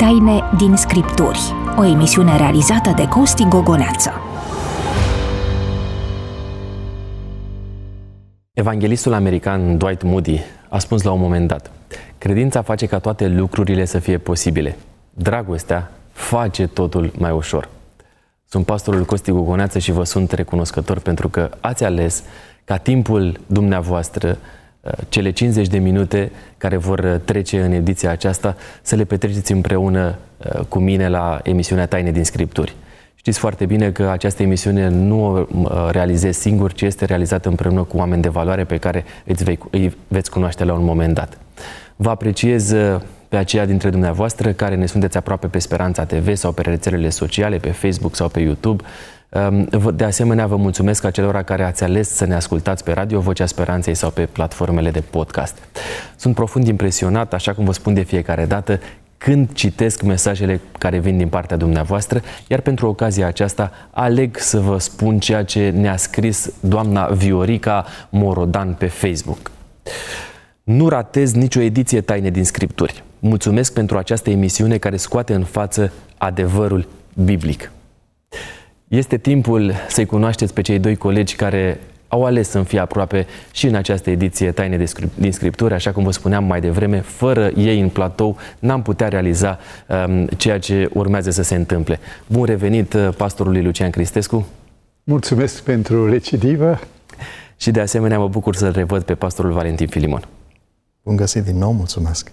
[0.00, 1.38] Taine din Scripturi,
[1.76, 4.10] o emisiune realizată de Costi Gogoneață.
[8.52, 11.70] Evanghelistul american Dwight Moody a spus la un moment dat
[12.18, 14.76] Credința face ca toate lucrurile să fie posibile.
[15.14, 17.68] Dragostea face totul mai ușor.
[18.48, 22.22] Sunt pastorul Costi Gogoneață și vă sunt recunoscător pentru că ați ales
[22.64, 24.59] ca timpul dumneavoastră Uh,
[25.08, 30.18] cele 50 de minute care vor uh, trece în ediția aceasta să le petreceți împreună
[30.54, 32.74] uh, cu mine la emisiunea Taine din Scripturi.
[33.14, 35.46] Știți foarte bine că această emisiune nu o
[35.90, 39.96] realizez singur, ci este realizată împreună cu oameni de valoare pe care îți vei, îi
[40.08, 41.38] veți cunoaște la un moment dat.
[41.96, 42.74] Vă apreciez
[43.28, 47.56] pe aceia dintre dumneavoastră care ne sunteți aproape pe Speranța TV sau pe rețelele sociale,
[47.56, 48.82] pe Facebook sau pe YouTube,
[49.94, 53.94] de asemenea, vă mulțumesc acelora care ați ales să ne ascultați pe Radio Vocea Speranței
[53.94, 55.56] sau pe platformele de podcast.
[56.16, 58.80] Sunt profund impresionat, așa cum vă spun de fiecare dată,
[59.18, 64.78] când citesc mesajele care vin din partea dumneavoastră, iar pentru ocazia aceasta aleg să vă
[64.78, 69.50] spun ceea ce ne-a scris doamna Viorica Morodan pe Facebook.
[70.62, 73.02] Nu ratez nicio ediție taine din Scripturi.
[73.18, 77.70] Mulțumesc pentru această emisiune care scoate în față adevărul biblic.
[78.90, 83.66] Este timpul să-i cunoașteți pe cei doi colegi care au ales să-mi fie aproape și
[83.66, 87.88] în această ediție Taine din Scripturi, așa cum vă spuneam mai devreme, fără ei în
[87.88, 89.58] platou n-am putea realiza
[90.06, 91.98] um, ceea ce urmează să se întâmple.
[92.26, 94.46] Bun revenit uh, pastorului Lucian Cristescu.
[95.04, 96.78] Mulțumesc pentru recidivă.
[97.56, 100.22] Și de asemenea mă bucur să-l revăd pe pastorul Valentin Filimon.
[101.02, 102.32] Bun găsit din nou, mulțumesc.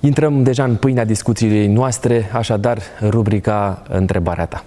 [0.00, 4.64] Intrăm deja în pâinea discuției noastre, așadar rubrica Întrebarea ta.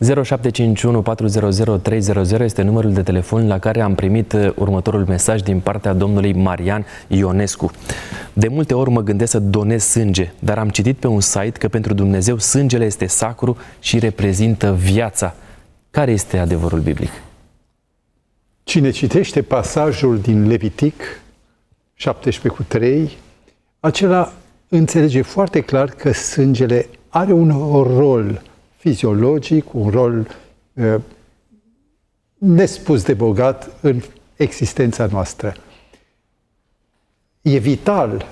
[0.00, 5.60] 0751 400 300 este numărul de telefon la care am primit uh, următorul mesaj din
[5.60, 7.70] partea domnului Marian Ionescu.
[8.32, 11.68] De multe ori mă gândesc să donez sânge, dar am citit pe un site că
[11.68, 15.34] pentru Dumnezeu sângele este sacru și reprezintă viața.
[15.90, 17.10] Care este adevărul biblic?
[18.62, 21.20] Cine citește pasajul din Levitic
[21.94, 23.16] 17 cu 3,
[23.80, 24.32] acela
[24.68, 27.50] înțelege foarte clar că sângele are un
[27.96, 28.42] rol
[28.80, 30.26] fiziologic, un rol
[30.72, 30.94] uh,
[32.38, 34.02] nespus de bogat în
[34.36, 35.54] existența noastră.
[37.42, 38.26] E vital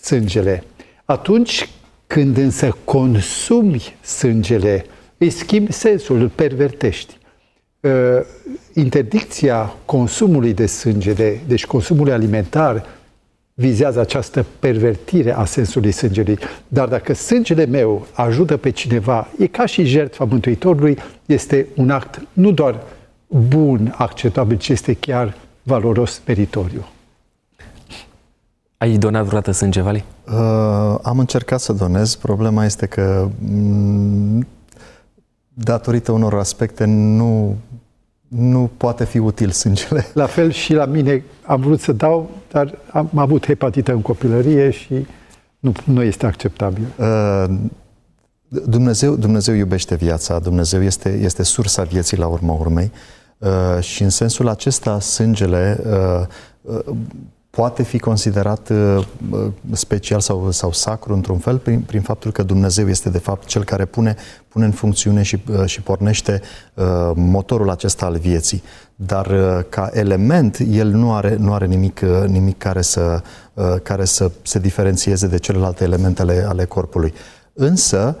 [0.00, 0.64] sângele.
[1.04, 1.68] Atunci
[2.06, 4.86] când însă consumi sângele,
[5.18, 7.18] îi schimbi sensul, îl pervertești.
[7.80, 7.90] Uh,
[8.74, 12.86] interdicția consumului de sânge, de, deci consumului alimentar,
[13.54, 16.38] vizează această pervertire a sensului sângelui.
[16.68, 22.20] Dar dacă sângele meu ajută pe cineva, e ca și jertfa Mântuitorului, este un act
[22.32, 22.82] nu doar
[23.26, 26.84] bun, acceptabil, ci este chiar valoros, meritoriu.
[28.76, 30.04] Ai donat vreodată sânge, Vali?
[30.26, 32.14] Uh, am încercat să donez.
[32.14, 34.46] Problema este că mm,
[35.52, 37.56] datorită unor aspecte nu
[38.36, 40.06] nu poate fi util sângele.
[40.14, 44.70] La fel și la mine am vrut să dau, dar am avut hepatită în copilărie
[44.70, 45.06] și
[45.58, 46.84] nu, nu este acceptabil.
[46.98, 47.44] Uh,
[48.48, 52.90] Dumnezeu, Dumnezeu iubește viața, Dumnezeu este, este sursa vieții la urma urmei
[53.38, 56.26] uh, și în sensul acesta sângele uh,
[56.60, 56.96] uh,
[57.54, 59.06] poate fi considerat uh,
[59.72, 63.64] special sau, sau sacru într-un fel prin, prin faptul că Dumnezeu este de fapt cel
[63.64, 64.16] care pune,
[64.48, 66.40] pune în funcțiune și, uh, și pornește
[66.74, 66.84] uh,
[67.14, 68.62] motorul acesta al vieții.
[68.96, 69.26] Dar
[69.68, 73.22] ca element, el nu are, nu are nimic, nimic care, să,
[73.82, 77.14] care să se diferențieze de celelalte elemente ale, ale corpului.
[77.52, 78.16] Însă,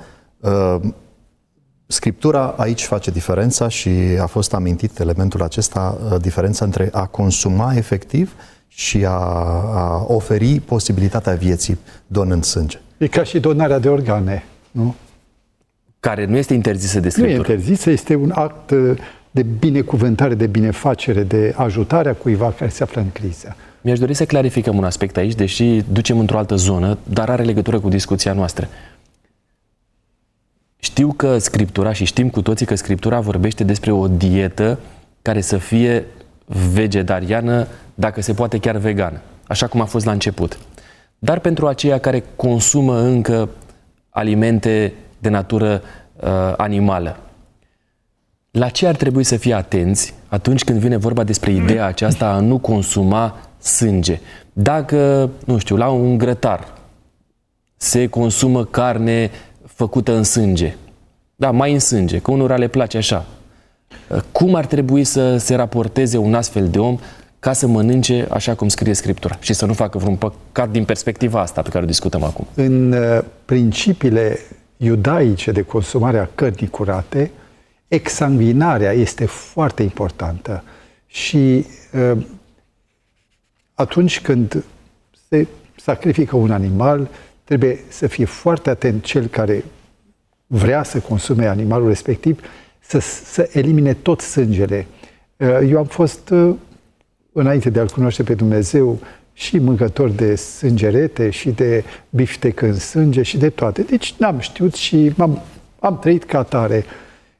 [1.86, 3.88] Scriptura aici face diferența și
[4.20, 8.34] a fost amintit elementul acesta, diferența între a consuma efectiv
[8.76, 12.80] și a, a oferi posibilitatea vieții donând sânge.
[12.98, 14.94] E ca și donarea de organe, nu?
[16.00, 17.36] Care nu este interzisă de Scriptură.
[17.36, 18.98] Nu e interzisă, este un act uh,
[19.30, 23.56] de binecuvântare, de binefacere, de ajutare a cuiva care se află în criză.
[23.80, 27.80] Mi-aș dori să clarificăm un aspect aici, deși ducem într-o altă zonă, dar are legătură
[27.80, 28.68] cu discuția noastră.
[30.76, 34.78] Știu că Scriptura, și știm cu toții că Scriptura vorbește despre o dietă
[35.22, 36.04] care să fie
[36.72, 40.58] vegetariană, dacă se poate chiar vegană, așa cum a fost la început.
[41.18, 43.48] Dar pentru aceia care consumă încă
[44.10, 45.82] alimente de natură
[46.16, 47.16] uh, animală,
[48.50, 52.40] la ce ar trebui să fie atenți atunci când vine vorba despre ideea aceasta a
[52.40, 54.20] nu consuma sânge?
[54.52, 56.72] Dacă, nu știu, la un grătar
[57.76, 59.30] se consumă carne
[59.66, 60.74] făcută în sânge,
[61.36, 63.24] da, mai în sânge, că unora le place așa,
[64.32, 66.98] Cum ar trebui să se raporteze un astfel de om
[67.44, 71.40] ca să mănânce așa cum scrie Scriptura și să nu facă vreun păcat din perspectiva
[71.40, 72.46] asta pe care o discutăm acum?
[72.54, 74.38] În uh, principiile
[74.76, 77.30] iudaice de consumare a cărnii curate,
[77.88, 80.64] exsanguinarea este foarte importantă
[81.06, 82.24] și uh,
[83.74, 84.64] atunci când
[85.28, 85.46] se
[85.76, 87.08] sacrifică un animal,
[87.44, 89.64] trebuie să fie foarte atent cel care
[90.46, 92.40] vrea să consume animalul respectiv,
[92.80, 94.86] să, să elimine tot sângele.
[95.36, 96.54] Uh, eu am fost, uh,
[97.34, 98.98] înainte de a-L cunoaște pe Dumnezeu,
[99.36, 103.82] și mâncător de sângerete și de biftec în sânge și de toate.
[103.82, 105.42] Deci n-am știut și am
[105.84, 106.84] am trăit ca tare.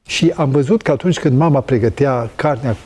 [0.06, 2.76] Și am văzut că atunci când mama pregătea carnea,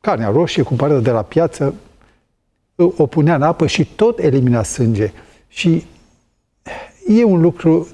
[0.00, 1.74] carnea roșie cumpărată de la piață,
[2.76, 5.12] o punea în apă și tot elimina sânge.
[5.48, 5.84] Și
[7.06, 7.88] e un lucru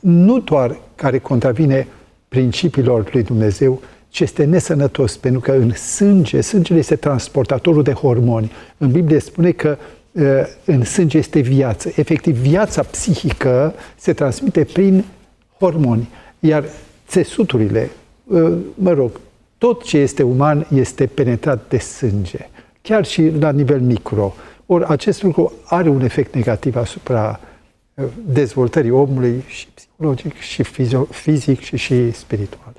[0.00, 1.86] nu doar care contravine
[2.28, 3.80] principiilor lui Dumnezeu,
[4.14, 8.52] ci este nesănătos, pentru că în sânge, sângele este transportatorul de hormoni.
[8.78, 9.76] În Biblie spune că
[10.12, 10.22] uh,
[10.64, 11.92] în sânge este viață.
[11.96, 15.04] Efectiv, viața psihică se transmite prin
[15.58, 16.08] hormoni,
[16.38, 16.64] iar
[17.08, 17.90] țesuturile,
[18.24, 19.10] uh, mă rog,
[19.58, 22.48] tot ce este uman este penetrat de sânge,
[22.82, 24.34] chiar și la nivel micro.
[24.66, 27.40] Ori acest lucru are un efect negativ asupra
[27.94, 30.62] uh, dezvoltării omului și psihologic, și
[31.10, 32.72] fizic, și, și spiritual.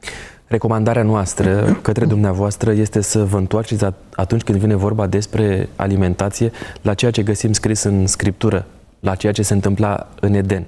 [0.48, 6.52] Recomandarea noastră către dumneavoastră este să vă întoarceți atunci când vine vorba despre alimentație
[6.82, 8.66] la ceea ce găsim scris în Scriptură,
[9.00, 10.66] la ceea ce se întâmpla în Eden.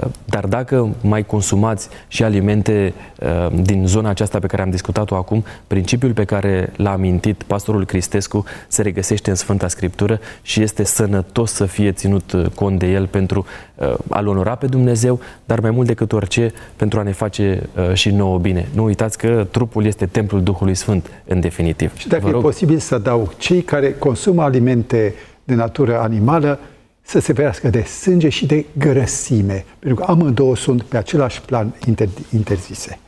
[0.00, 5.14] Uh, dar dacă mai consumați și alimente uh, din zona aceasta pe care am discutat-o
[5.14, 10.84] acum, principiul pe care l-a amintit pastorul Cristescu se regăsește în Sfânta Scriptură și este
[10.84, 13.46] sănătos să fie ținut uh, cont de el pentru
[14.08, 18.38] a-L onora pe Dumnezeu, dar mai mult decât orice, pentru a ne face și nouă
[18.38, 18.68] bine.
[18.74, 21.96] Nu uitați că trupul este templul Duhului Sfânt, în definitiv.
[21.96, 22.40] Și dacă Vă rog...
[22.40, 25.14] e posibil să adaug, cei care consumă alimente
[25.44, 26.58] de natură animală,
[27.06, 31.74] să se ferească de sânge și de grăsime, pentru că amândouă sunt pe același plan
[31.88, 32.98] inter- interzise.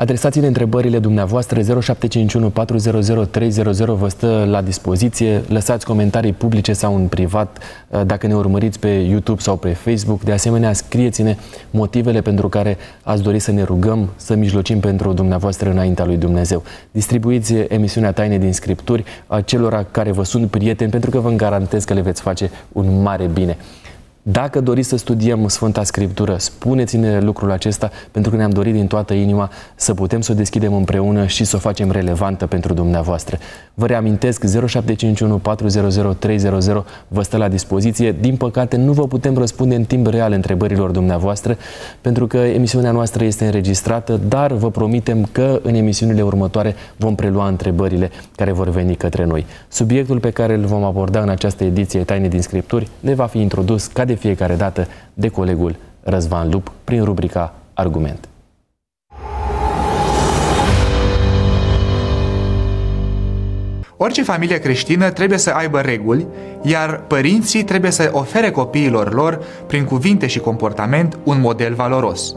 [0.00, 5.42] Adresați-ne întrebările dumneavoastră 0751 400 300 vă stă la dispoziție.
[5.48, 7.58] Lăsați comentarii publice sau în privat
[7.88, 10.22] uh, dacă ne urmăriți pe YouTube sau pe Facebook.
[10.22, 11.36] De asemenea, scrieți-ne
[11.70, 16.62] motivele pentru care ați dori să ne rugăm, să mijlocim pentru dumneavoastră înaintea lui Dumnezeu.
[16.90, 21.84] Distribuiți emisiunea Taine din Scripturi a celor care vă sunt prieteni pentru că vă garantez
[21.84, 23.56] că le veți face un mare bine.
[24.22, 29.14] Dacă doriți să studiem Sfânta Scriptură, spuneți-ne lucrul acesta, pentru că ne-am dorit din toată
[29.14, 33.38] inima să putem să o deschidem împreună și să o facem relevantă pentru dumneavoastră.
[33.74, 38.16] Vă reamintesc, 0751 400 300 vă stă la dispoziție.
[38.20, 41.56] Din păcate, nu vă putem răspunde în timp real întrebărilor dumneavoastră,
[42.00, 47.48] pentru că emisiunea noastră este înregistrată, dar vă promitem că în emisiunile următoare vom prelua
[47.48, 49.46] întrebările care vor veni către noi.
[49.68, 53.40] Subiectul pe care îl vom aborda în această ediție Taine din Scripturi ne va fi
[53.40, 58.28] introdus ca de fiecare dată de colegul Răzvan Lup prin rubrica Argument.
[63.96, 66.26] Orice familie creștină trebuie să aibă reguli,
[66.62, 72.34] iar părinții trebuie să ofere copiilor lor, prin cuvinte și comportament, un model valoros.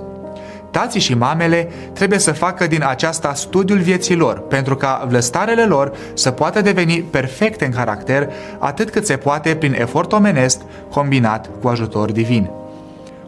[0.73, 5.91] Tații și mamele trebuie să facă din aceasta studiul vieții lor, pentru ca vlăstarele lor
[6.13, 11.67] să poată deveni perfecte în caracter, atât cât se poate prin efort omenesc combinat cu
[11.67, 12.49] ajutor divin.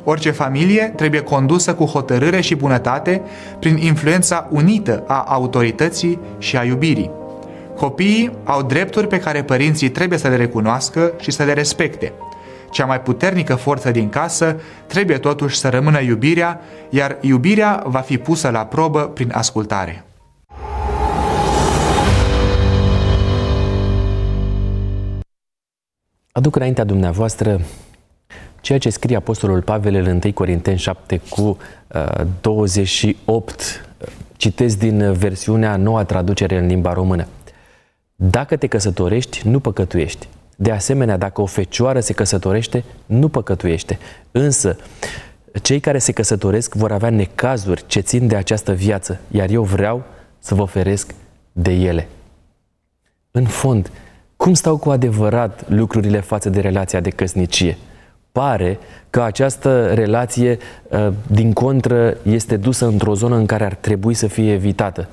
[0.04, 3.22] Orice familie trebuie condusă cu hotărâre și bunătate
[3.60, 7.12] prin influența unită a autorității și a iubirii.
[7.76, 12.14] Copiii au drepturi pe care părinții trebuie să le recunoască și să le respecte–
[12.72, 18.18] cea mai puternică forță din casă trebuie totuși să rămână iubirea, iar iubirea va fi
[18.18, 20.04] pusă la probă prin ascultare.
[26.32, 27.62] Aduc înaintea dumneavoastră
[28.62, 33.86] ceea ce scrie Apostolul Pavel în 1 Corinteni 7 cu uh, 28.
[34.38, 37.28] Citesc din versiunea noua traducere în limba română.
[38.16, 40.28] Dacă te căsătorești, nu păcătuiești.
[40.56, 44.00] De asemenea, dacă o fecioară se căsătorește, nu păcătuiește.
[44.32, 44.78] Însă,
[45.62, 50.04] cei care se căsătoresc vor avea necazuri ce țin de această viață, iar eu vreau
[50.40, 51.14] să vă feresc
[51.52, 52.08] de ele.
[53.32, 53.92] În fond,
[54.36, 57.78] cum stau cu adevărat lucrurile față de relația de căsnicie?
[58.32, 60.58] Pare că această relație,
[60.92, 65.08] ă, din contră, este dusă într-o zonă în care ar trebui să fie evitată.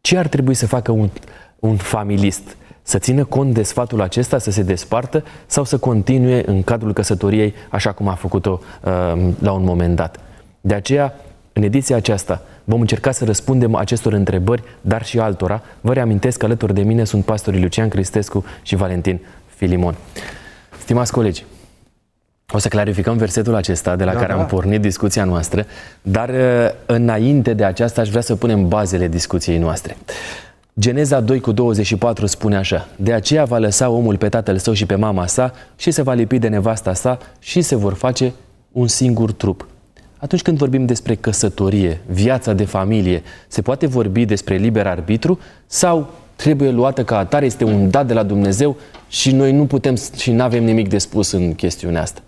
[0.00, 1.10] Ce ar trebui să facă un,
[1.58, 2.56] un familist?
[2.88, 7.54] Să țină cont de sfatul acesta, să se despartă sau să continue în cadrul căsătoriei
[7.70, 8.90] așa cum a făcut-o uh,
[9.38, 10.20] la un moment dat.
[10.60, 11.14] De aceea,
[11.52, 15.62] în ediția aceasta, Vom încerca să răspundem acestor întrebări, dar și altora.
[15.80, 19.94] Vă reamintesc că alături de mine sunt pastorii Lucian Cristescu și Valentin Filimon.
[20.78, 21.44] Stimați colegi,
[22.52, 24.38] o să clarificăm versetul acesta de la da, care da.
[24.38, 25.66] am pornit discuția noastră,
[26.02, 26.36] dar uh,
[26.86, 29.96] înainte de aceasta aș vrea să punem bazele discuției noastre.
[30.78, 34.86] Geneza 2 cu 24 spune așa, De aceea va lăsa omul pe tatăl său și
[34.86, 38.32] pe mama sa și se va lipi de nevasta sa și se vor face
[38.72, 39.66] un singur trup.
[40.16, 46.10] Atunci când vorbim despre căsătorie, viața de familie, se poate vorbi despre liber arbitru sau
[46.36, 48.76] trebuie luată ca atare, este un dat de la Dumnezeu
[49.08, 52.20] și noi nu putem și nu avem nimic de spus în chestiunea asta?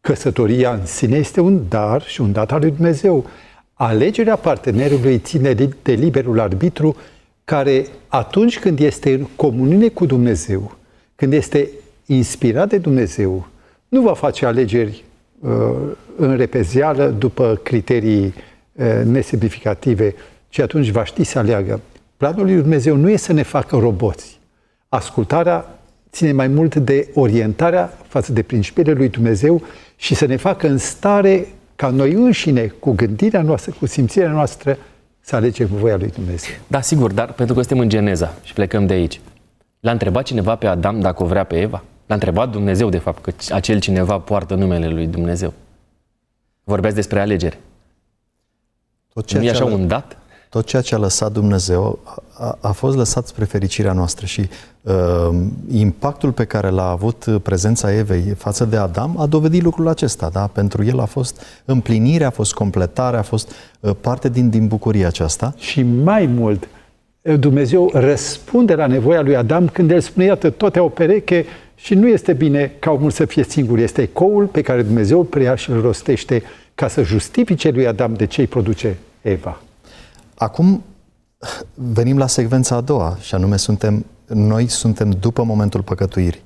[0.00, 3.26] Căsătoria în sine este un dar și un dat al lui Dumnezeu.
[3.74, 6.96] Alegerea partenerului ține de liberul arbitru
[7.50, 10.76] care atunci când este în comuniune cu Dumnezeu,
[11.16, 11.68] când este
[12.06, 13.46] inspirat de Dumnezeu,
[13.88, 15.04] nu va face alegeri
[15.40, 15.50] uh,
[16.16, 20.14] în repezială după criterii uh, nesemnificative,
[20.48, 21.80] ci atunci va ști să aleagă.
[22.16, 24.40] Planul lui Dumnezeu nu e să ne facă roboți.
[24.88, 25.78] Ascultarea
[26.10, 29.62] ține mai mult de orientarea față de principiile lui Dumnezeu
[29.96, 34.78] și să ne facă în stare ca noi înșine, cu gândirea noastră, cu simțirea noastră,
[35.20, 36.54] să alegem voia lui Dumnezeu.
[36.66, 39.20] Da, sigur, dar pentru că suntem în Geneza și plecăm de aici.
[39.80, 41.82] L-a întrebat cineva pe Adam dacă o vrea pe Eva?
[42.06, 45.52] L-a întrebat Dumnezeu, de fapt, că acel cineva poartă numele lui Dumnezeu.
[46.64, 47.60] Vorbeați despre alegere.
[49.12, 50.16] Tot ceea nu e așa un dat?
[50.48, 51.98] Tot ceea ce a lăsat Dumnezeu
[52.38, 54.48] a, a fost lăsat spre fericirea noastră și uh,
[55.70, 60.28] impactul pe care l-a avut prezența Evei față de Adam a dovedit lucrul acesta.
[60.32, 60.46] Da?
[60.46, 65.06] Pentru el a fost împlinirea, a fost completarea, a fost uh, parte din, din bucuria
[65.06, 65.54] aceasta.
[65.56, 66.68] Și mai mult,
[67.38, 71.44] Dumnezeu răspunde la nevoia lui Adam când el spune, iată, toate au pereche
[71.74, 73.78] și nu este bine ca omul să fie singur.
[73.78, 76.42] Este ecoul pe care Dumnezeu îl preia și îl rostește
[76.74, 79.60] ca să justifice lui Adam de ce îi produce Eva.
[80.34, 80.82] Acum
[81.74, 86.42] venim la secvența a doua, și anume suntem, noi suntem după momentul păcătuirii.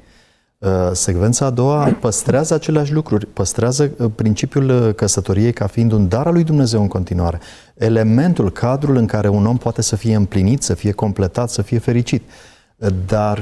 [0.58, 6.08] Uh, secvența a doua păstrează aceleași lucruri, păstrează uh, principiul uh, căsătoriei ca fiind un
[6.08, 7.40] dar al lui Dumnezeu în continuare.
[7.74, 11.78] Elementul, cadrul în care un om poate să fie împlinit, să fie completat, să fie
[11.78, 12.22] fericit.
[13.07, 13.38] Dar,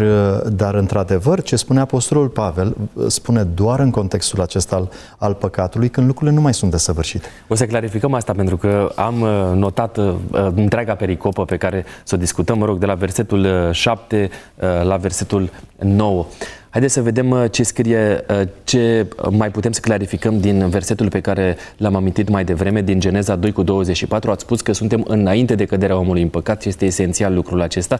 [0.53, 6.07] dar într-adevăr, ce spune Apostolul Pavel, spune doar în contextul acesta al, al păcatului, când
[6.07, 7.27] lucrurile nu mai sunt desăvârșite.
[7.49, 10.15] O să clarificăm asta, pentru că am uh, notat uh,
[10.55, 14.97] întreaga pericopă pe care să o discutăm, mă rog, de la versetul 7 uh, la
[14.97, 16.27] versetul 9.
[16.71, 18.25] Haideți să vedem ce scrie,
[18.65, 23.37] ce mai putem să clarificăm din versetul pe care l-am amintit mai devreme, din Geneza
[23.37, 24.31] 2 cu 24.
[24.31, 27.99] Ați spus că suntem înainte de căderea omului în păcat și este esențial lucrul acesta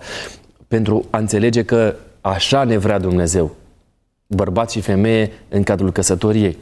[0.73, 3.57] pentru a înțelege că așa ne vrea Dumnezeu,
[4.27, 6.59] bărbat și femeie în cadrul căsătoriei.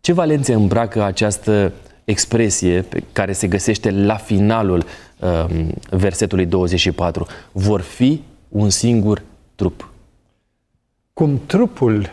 [0.00, 1.72] Ce valențe îmbracă această
[2.04, 4.84] expresie pe care se găsește la finalul
[5.18, 7.26] um, versetului 24?
[7.52, 9.22] Vor fi un singur
[9.54, 9.90] trup.
[11.12, 12.10] Cum trupul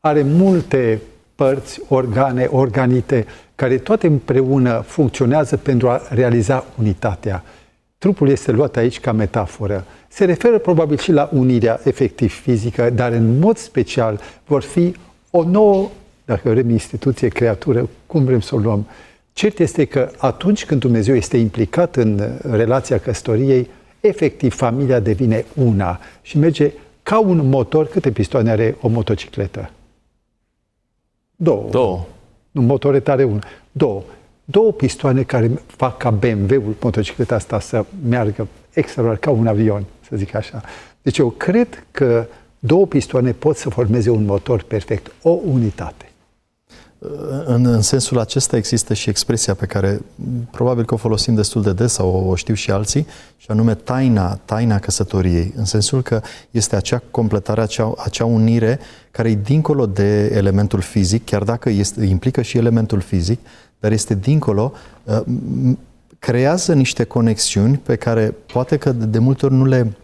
[0.00, 1.00] are multe
[1.34, 7.44] părți, organe, organite, care toate împreună funcționează pentru a realiza unitatea.
[7.98, 9.84] Trupul este luat aici ca metaforă.
[10.08, 14.94] Se referă probabil și la unirea efectiv fizică, dar în mod special vor fi
[15.30, 15.88] o nouă,
[16.24, 18.86] dacă vrem, instituție, creatură, cum vrem să o luăm.
[19.32, 23.68] Cert este că atunci când Dumnezeu este implicat în relația căsătoriei,
[24.00, 27.86] efectiv familia devine una și merge ca un motor.
[27.86, 29.70] Câte pistoane are o motocicletă?
[31.36, 31.68] Două.
[31.70, 32.06] Două.
[32.52, 33.42] Un motoret are unul.
[33.72, 34.02] Două.
[34.50, 40.16] Două pistoane care fac ca BMW-ul, motocicleta asta, să meargă extraordinar, ca un avion să
[40.16, 40.62] zic așa.
[41.02, 42.26] Deci eu cred că
[42.58, 46.12] două pistoane pot să formeze un motor perfect, o unitate.
[47.44, 50.00] În, în sensul acesta există și expresia pe care
[50.50, 53.74] probabil că o folosim destul de des sau o, o știu și alții, și anume
[53.74, 58.78] taina, taina căsătoriei, în sensul că este acea completare, acea, acea unire
[59.10, 63.38] care e dincolo de elementul fizic, chiar dacă este, implică și elementul fizic,
[63.80, 64.72] dar este dincolo,
[65.04, 65.20] uh,
[66.18, 69.96] creează niște conexiuni pe care poate că de multe ori nu le,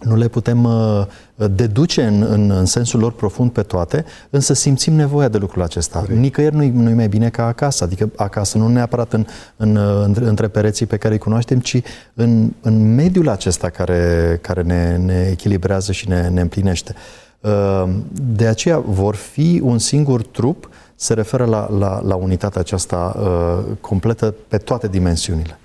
[0.00, 1.06] nu le putem uh,
[1.50, 5.98] deduce în, în, în sensul lor profund pe toate, însă simțim nevoia de lucrul acesta.
[5.98, 6.18] Corect.
[6.18, 10.48] Nicăieri nu-i, nu mai bine ca acasă, adică acasă nu neapărat în, în, între, între
[10.48, 11.80] pereții pe care îi cunoaștem, ci
[12.14, 16.94] în, în mediul acesta care, care ne, ne echilibrează și ne, ne împlinește.
[17.40, 23.16] Uh, de aceea vor fi un singur trup se referă la, la, la unitatea aceasta
[23.18, 25.58] uh, completă pe toate dimensiunile.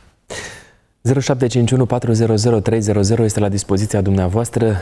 [1.02, 4.76] 0751 400 300 este la dispoziția dumneavoastră.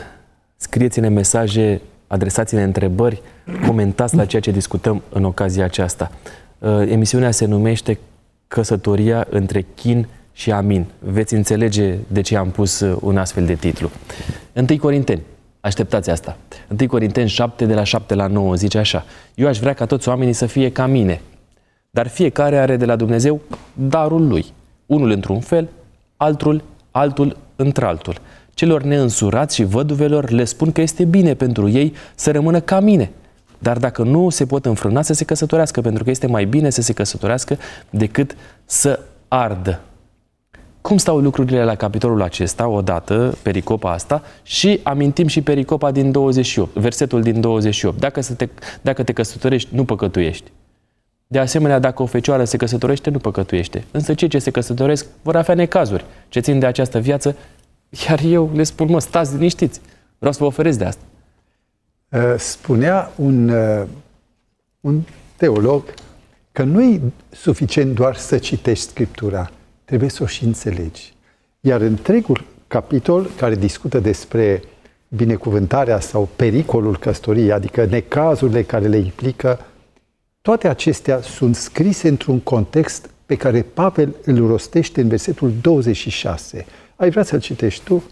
[0.56, 3.22] Scrieți-ne mesaje, adresați-ne întrebări,
[3.66, 6.10] comentați la ceea ce discutăm în ocazia aceasta.
[6.58, 7.98] Uh, emisiunea se numește
[8.48, 10.86] Căsătoria între chin și amin.
[10.98, 13.90] Veți înțelege de ce am pus uh, un astfel de titlu.
[14.52, 15.22] 1 Corinteni,
[15.60, 16.36] așteptați asta.
[16.80, 19.04] 1 Corinteni 7, de la 7 la 9, zice așa.
[19.34, 21.20] Eu aș vrea ca toți oamenii să fie ca mine,
[21.90, 23.40] dar fiecare are de la Dumnezeu
[23.74, 24.46] darul lui.
[24.86, 25.68] Unul într-un fel,
[26.16, 28.16] altul, altul într-altul.
[28.54, 33.10] Celor neînsurați și văduvelor le spun că este bine pentru ei să rămână ca mine.
[33.58, 36.82] Dar dacă nu se pot înfrâna, să se căsătorească, pentru că este mai bine să
[36.82, 37.58] se căsătorească
[37.90, 39.80] decât să ardă.
[40.80, 46.76] Cum stau lucrurile la capitolul acesta, odată, pericopa asta, și amintim și pericopa din 28,
[46.76, 47.98] versetul din 28.
[47.98, 48.48] Dacă, să te,
[48.80, 50.50] dacă te căsătorești, nu păcătuiești.
[51.26, 53.84] De asemenea, dacă o fecioară se căsătorește, nu păcătuiește.
[53.90, 57.36] Însă cei ce se căsătoresc vor avea necazuri ce țin de această viață,
[58.08, 59.80] iar eu le spun, mă, stați liniștiți,
[60.18, 61.02] vreau să vă oferesc de asta.
[62.08, 63.86] Uh, spunea un, uh,
[64.80, 65.00] un
[65.36, 65.84] teolog
[66.52, 69.50] că nu e suficient doar să citești Scriptura,
[69.90, 71.12] trebuie să o și înțelegi.
[71.60, 74.62] Iar întregul capitol care discută despre
[75.08, 79.60] binecuvântarea sau pericolul căsătoriei, adică necazurile care le implică,
[80.40, 86.66] toate acestea sunt scrise într-un context pe care Pavel îl rostește în versetul 26.
[86.96, 88.02] Ai vrea să-l citești tu?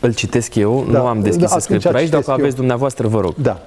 [0.00, 3.34] Îl citesc eu, da, nu am deschis da, Scriptura aici, dacă aveți dumneavoastră, vă rog.
[3.34, 3.62] Da.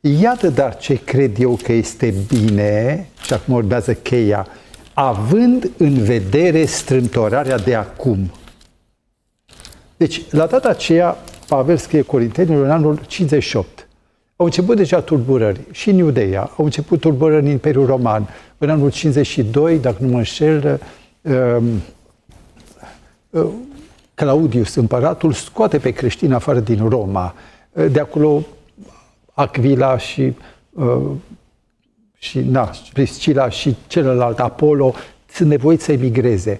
[0.00, 4.46] Iată dar ce cred eu că este bine, și acum urmează cheia,
[5.00, 8.30] având în vedere strâmtorarea de acum.
[9.96, 11.16] Deci, la data aceea,
[11.48, 13.88] Pavel scrie Corintenilor în anul 58.
[14.36, 18.28] Au început deja tulburări și în Iudeia, au început tulburări în Imperiul Roman.
[18.58, 20.80] În anul 52, dacă nu mă înșel,
[21.20, 21.82] um,
[23.30, 23.46] uh,
[24.14, 27.34] Claudius, împăratul, scoate pe creștini afară din Roma.
[27.72, 28.42] Uh, de acolo
[29.34, 30.36] Aquila și,
[30.70, 31.10] uh,
[32.18, 34.94] și na, Priscila și celălalt Apollo
[35.30, 36.56] sunt nevoiți să emigreze.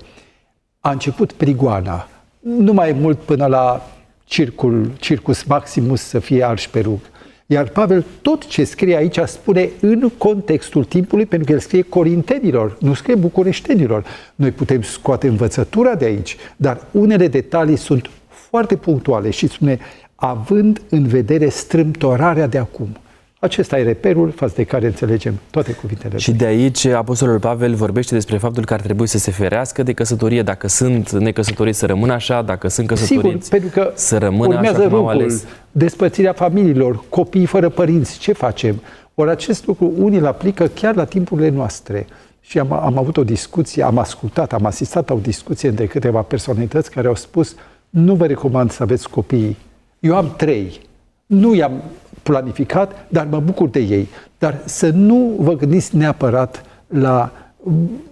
[0.81, 2.09] A început prigoana.
[2.41, 3.90] Nu mai mult până la
[4.25, 7.01] circul, Circus Maximus să fie arși pe rug.
[7.47, 12.77] Iar Pavel tot ce scrie aici spune în contextul timpului, pentru că el scrie corintenilor,
[12.81, 14.05] nu scrie bucureștenilor.
[14.35, 19.79] Noi putem scoate învățătura de aici, dar unele detalii sunt foarte punctuale și spune
[20.14, 22.97] având în vedere strâmtorarea de acum.
[23.40, 26.16] Acesta e reperul față de care înțelegem toate cuvintele.
[26.16, 29.92] Și de aici Apostolul Pavel vorbește despre faptul că ar trebui să se ferească de
[29.92, 34.59] căsătorie, dacă sunt necăsătoriți să rămână așa, dacă sunt căsătoriți Sigur, pentru că să rămână
[34.59, 35.44] așa cum au ales.
[35.72, 38.83] despărțirea familiilor, copiii fără părinți, ce facem?
[39.14, 42.07] Ori acest lucru unii îl aplică chiar la timpurile noastre.
[42.40, 46.20] Și am, am avut o discuție, am ascultat, am asistat la o discuție între câteva
[46.20, 47.55] personalități care au spus
[47.90, 49.57] nu vă recomand să aveți copii.
[50.01, 50.88] Eu am trei.
[51.29, 51.83] Nu i-am
[52.23, 54.09] planificat, dar mă bucur de ei.
[54.38, 57.33] Dar să nu vă gândiți neapărat la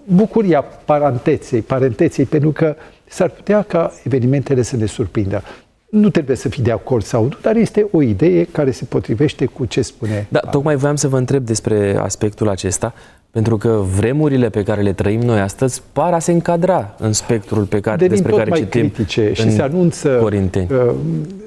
[0.05, 2.77] bucuria parenteței, parenteței, pentru că
[3.09, 5.43] s-ar putea ca evenimentele să ne surprindă.
[5.91, 9.45] Nu trebuie să fii de acord sau nu, dar este o idee care se potrivește
[9.45, 10.27] cu ce spune.
[10.29, 12.95] Da, tocmai voiam să vă întreb despre aspectul acesta,
[13.31, 17.65] pentru că vremurile pe care le trăim noi astăzi par a se încadra în spectrul
[17.65, 20.69] pe care, Devin despre tot care mai citim critice și se anunță, Corinteni.
[20.71, 20.95] Uh,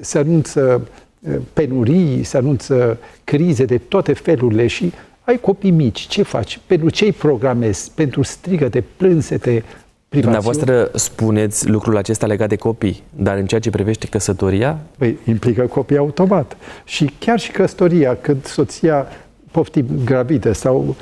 [0.02, 0.88] se anunță
[1.54, 4.92] penurii, se anunță crize de toate felurile și
[5.24, 6.60] ai copii mici, ce faci?
[6.66, 7.92] Pentru ce îi programezi?
[7.96, 9.64] Pentru strigăte, plânsete,
[10.10, 10.22] privațiuni?
[10.22, 14.80] Dumneavoastră spuneți lucrul acesta legat de copii, dar în ceea ce privește căsătoria?
[14.98, 16.58] Păi, implică copii automat.
[16.84, 19.08] Și chiar și căsătoria, când soția,
[19.52, 20.96] poftim, gravidă sau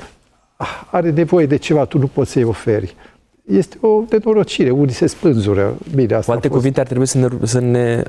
[0.56, 2.94] ah, are nevoie de ceva, tu nu poți să-i oferi.
[3.44, 5.76] Este o nenorocire, unii se spânzură.
[5.94, 8.02] Bine, asta Cu alte cuvinte, ar trebui să ne, să ne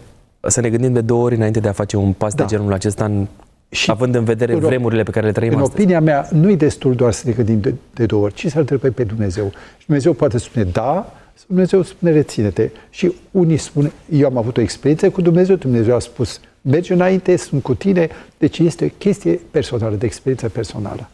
[0.47, 2.43] să ne gândim de două ori înainte de a face un pas da.
[2.43, 3.27] de genul acesta, în,
[3.69, 5.77] și având în vedere în, vremurile pe care le trăim în astăzi.
[5.77, 8.47] În opinia mea, nu e destul doar să ne gândim de, de două ori, ci
[8.47, 9.51] să-L întrebăm pe Dumnezeu.
[9.77, 11.13] Și Dumnezeu poate spune da,
[11.47, 12.69] Dumnezeu spune reține-te.
[12.89, 17.35] Și unii spun, eu am avut o experiență cu Dumnezeu, Dumnezeu a spus, mergi înainte,
[17.35, 21.09] sunt cu tine, deci este o chestie personală, de experiență personală.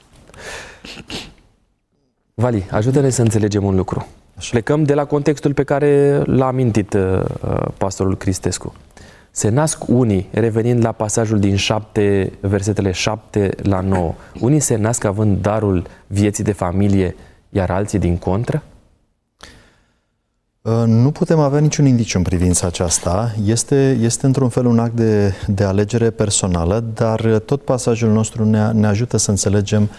[2.33, 4.07] Vali, ajută-ne să înțelegem un lucru.
[4.37, 4.49] Așa.
[4.51, 7.21] Plecăm de la contextul pe care l-a amintit uh,
[7.77, 8.73] pastorul Cristescu.
[9.37, 15.03] Se nasc unii, revenind la pasajul din 7, versetele 7 la 9, unii se nasc
[15.03, 17.15] având darul vieții de familie,
[17.49, 18.63] iar alții din contră?
[20.61, 23.35] Uh, nu putem avea niciun indiciu în privința aceasta.
[23.45, 28.71] Este, este într-un fel un act de, de alegere personală, dar tot pasajul nostru ne,
[28.71, 29.89] ne ajută să înțelegem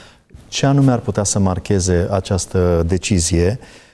[0.48, 3.85] ce anume ar putea să marcheze această decizie uh, Uh,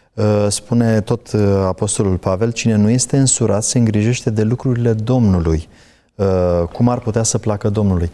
[0.48, 5.68] spune tot uh, Apostolul Pavel, cine nu este însurat se îngrijește de lucrurile Domnului.
[6.14, 8.10] Uh, cum ar putea să placă Domnului?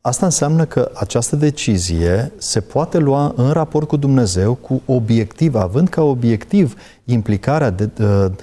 [0.00, 5.88] Asta înseamnă că această decizie se poate lua în raport cu Dumnezeu cu obiectiv, având
[5.88, 8.36] ca obiectiv implicarea de, de, Ehm,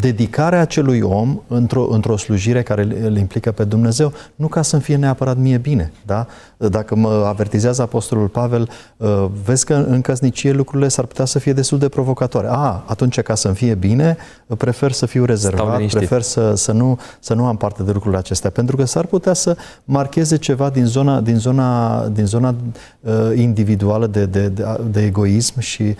[0.00, 4.96] dedicarea acelui om într-o, într-o slujire care îl implică pe Dumnezeu, nu ca să-mi fie
[4.96, 5.92] neapărat mie bine.
[6.06, 6.26] Da?
[6.56, 11.52] Dacă mă avertizează Apostolul Pavel, uh, vezi că în căsnicie lucrurile s-ar putea să fie
[11.52, 12.46] destul de provocatoare.
[12.50, 14.16] A, atunci ca să-mi fie bine,
[14.58, 18.50] prefer să fiu rezervat, prefer să, să, nu, să nu am parte de lucrurile acestea,
[18.50, 22.54] pentru că s-ar putea să marcheze ceva din zona, din zona, din zona
[23.00, 25.94] uh, individuală de, de, de, de egoism și uh,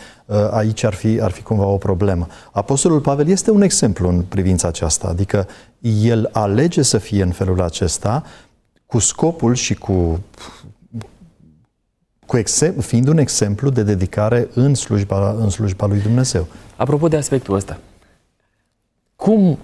[0.51, 2.27] aici ar fi, ar fi cumva o problemă.
[2.53, 5.47] Apostolul Pavel este un exemplu în privința aceasta, adică
[6.03, 8.25] el alege să fie în felul acesta
[8.87, 10.21] cu scopul și cu,
[12.27, 16.47] cu exem- fiind un exemplu de dedicare în slujba, în slujba lui Dumnezeu.
[16.77, 17.79] Apropo de aspectul ăsta,
[19.17, 19.59] cum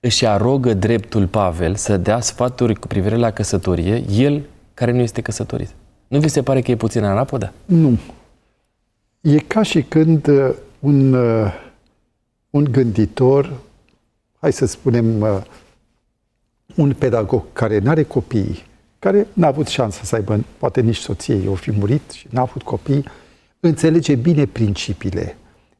[0.00, 4.42] își arogă dreptul Pavel să dea sfaturi cu privire la căsătorie, el
[4.74, 5.68] care nu este căsătorit?
[6.08, 7.52] Nu vi se pare că e puțin anapoda?
[7.64, 7.98] Nu.
[9.20, 11.52] E ca și când uh, un, uh,
[12.50, 13.52] un gânditor,
[14.38, 15.42] hai să spunem, uh,
[16.76, 18.62] un pedagog care nu are copii,
[18.98, 22.62] care n-a avut șansă să aibă, poate nici soție, o fi murit și n-a avut
[22.62, 23.04] copii,
[23.60, 25.36] înțelege bine principiile.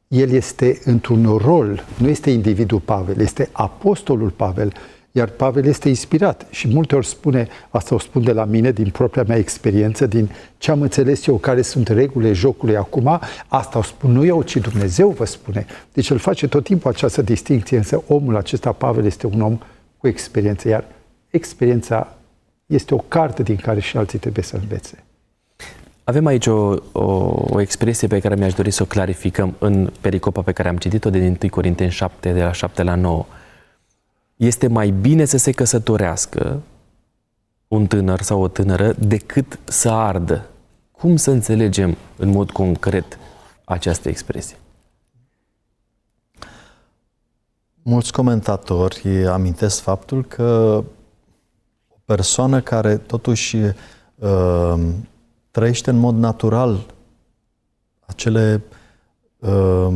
[0.07, 4.73] El este într-un rol, nu este individul Pavel, este apostolul Pavel,
[5.11, 8.89] iar Pavel este inspirat și multe ori spune, asta o spun de la mine, din
[8.89, 13.81] propria mea experiență, din ce am înțeles eu, care sunt regulile jocului acum, asta o
[13.81, 15.65] spun nu eu, ci Dumnezeu vă spune.
[15.93, 19.59] Deci el face tot timpul această distinție, însă omul acesta, Pavel, este un om
[19.97, 20.85] cu experiență, iar
[21.29, 22.15] experiența
[22.65, 25.03] este o carte din care și alții trebuie să învețe.
[26.03, 27.03] Avem aici o, o,
[27.49, 31.09] o expresie pe care mi-aș dori să o clarificăm în pericopa pe care am citit-o
[31.09, 33.25] de din 1 Corinteni 7, de la 7 la 9.
[34.41, 36.61] Este mai bine să se căsătorească
[37.67, 40.49] un tânăr sau o tânără decât să ardă.
[40.91, 43.17] Cum să înțelegem în mod concret
[43.65, 44.57] această expresie?
[47.81, 50.83] Mulți comentatori amintesc faptul că
[51.87, 53.57] o persoană care totuși
[54.15, 54.73] uh,
[55.51, 56.93] trăiește în mod natural
[57.99, 58.63] acele
[59.39, 59.93] uh,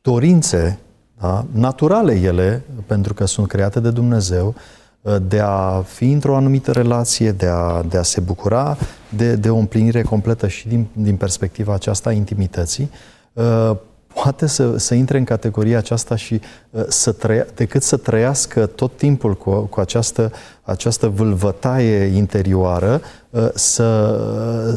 [0.00, 0.78] dorințe,
[1.24, 1.44] da?
[1.60, 4.54] naturale ele, pentru că sunt create de Dumnezeu,
[5.00, 8.76] uh, de a fi într-o anumită relație, de a, de a se bucura
[9.08, 12.90] de, de o împlinire completă și din, din perspectiva aceasta a intimității,
[13.32, 13.76] uh,
[14.14, 18.96] poate să, să intre în categoria aceasta și uh, să trăia, decât să trăiască tot
[18.96, 23.00] timpul cu, cu această, această vâlvătaie interioară,
[23.30, 23.84] uh, să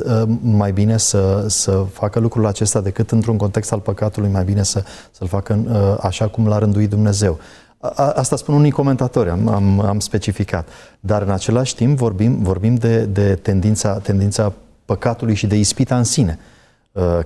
[0.05, 4.63] uh, mai bine să, să facă lucrul acesta decât într-un context al păcatului, mai bine
[4.63, 5.59] să, să-l facă
[6.01, 7.39] așa cum l-a rânduit Dumnezeu.
[7.95, 10.67] Asta spun unii comentatori, am, am, am specificat.
[10.99, 14.53] Dar în același timp vorbim, vorbim de, de tendința, tendința
[14.85, 16.39] păcatului și de ispita în sine.
[16.39, 16.56] Uh, Uh,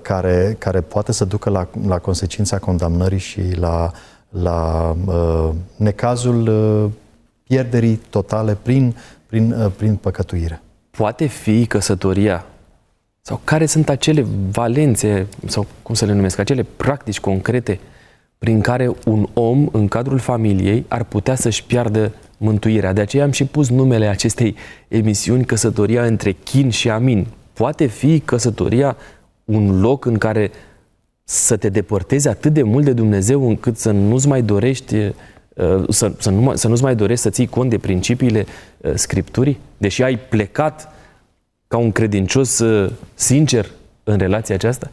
[0.01, 3.91] care, care poate să ducă la, la consecința condamnării și la,
[4.29, 6.91] la uh, necazul uh,
[7.43, 10.61] pierderii totale prin, prin, uh, prin păcătuire.
[10.91, 12.45] Poate fi căsătoria
[13.21, 17.79] sau care sunt acele valențe sau cum să le numesc, acele practici concrete
[18.37, 22.93] prin care un om în cadrul familiei ar putea să-și piardă mântuirea.
[22.93, 24.55] De aceea am și pus numele acestei
[24.87, 27.27] emisiuni Căsătoria între chin și amin.
[27.53, 28.97] Poate fi căsătoria
[29.51, 30.51] un loc în care
[31.23, 35.13] să te depărtezi atât de mult de Dumnezeu încât să nu-ți mai dorești uh,
[35.89, 38.45] să, să, nu, să nu-ți mai dorești să ții cont de principiile
[38.77, 39.59] uh, Scripturii?
[39.77, 40.93] Deși ai plecat
[41.67, 43.71] ca un credincios uh, sincer
[44.03, 44.91] în relația aceasta?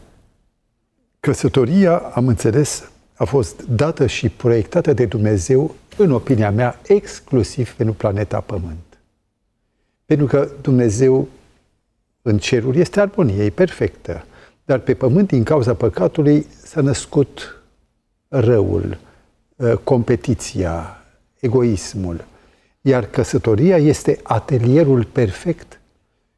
[1.19, 7.95] Căsătoria, am înțeles, a fost dată și proiectată de Dumnezeu, în opinia mea, exclusiv pentru
[7.95, 8.99] planeta Pământ.
[10.05, 11.27] Pentru că Dumnezeu
[12.21, 14.25] în ceruri este armonie, e perfectă.
[14.69, 17.63] Dar pe pământ, din cauza păcatului, s-a născut
[18.27, 18.97] răul,
[19.59, 21.03] ă, competiția,
[21.39, 22.25] egoismul.
[22.81, 25.79] Iar căsătoria este atelierul perfect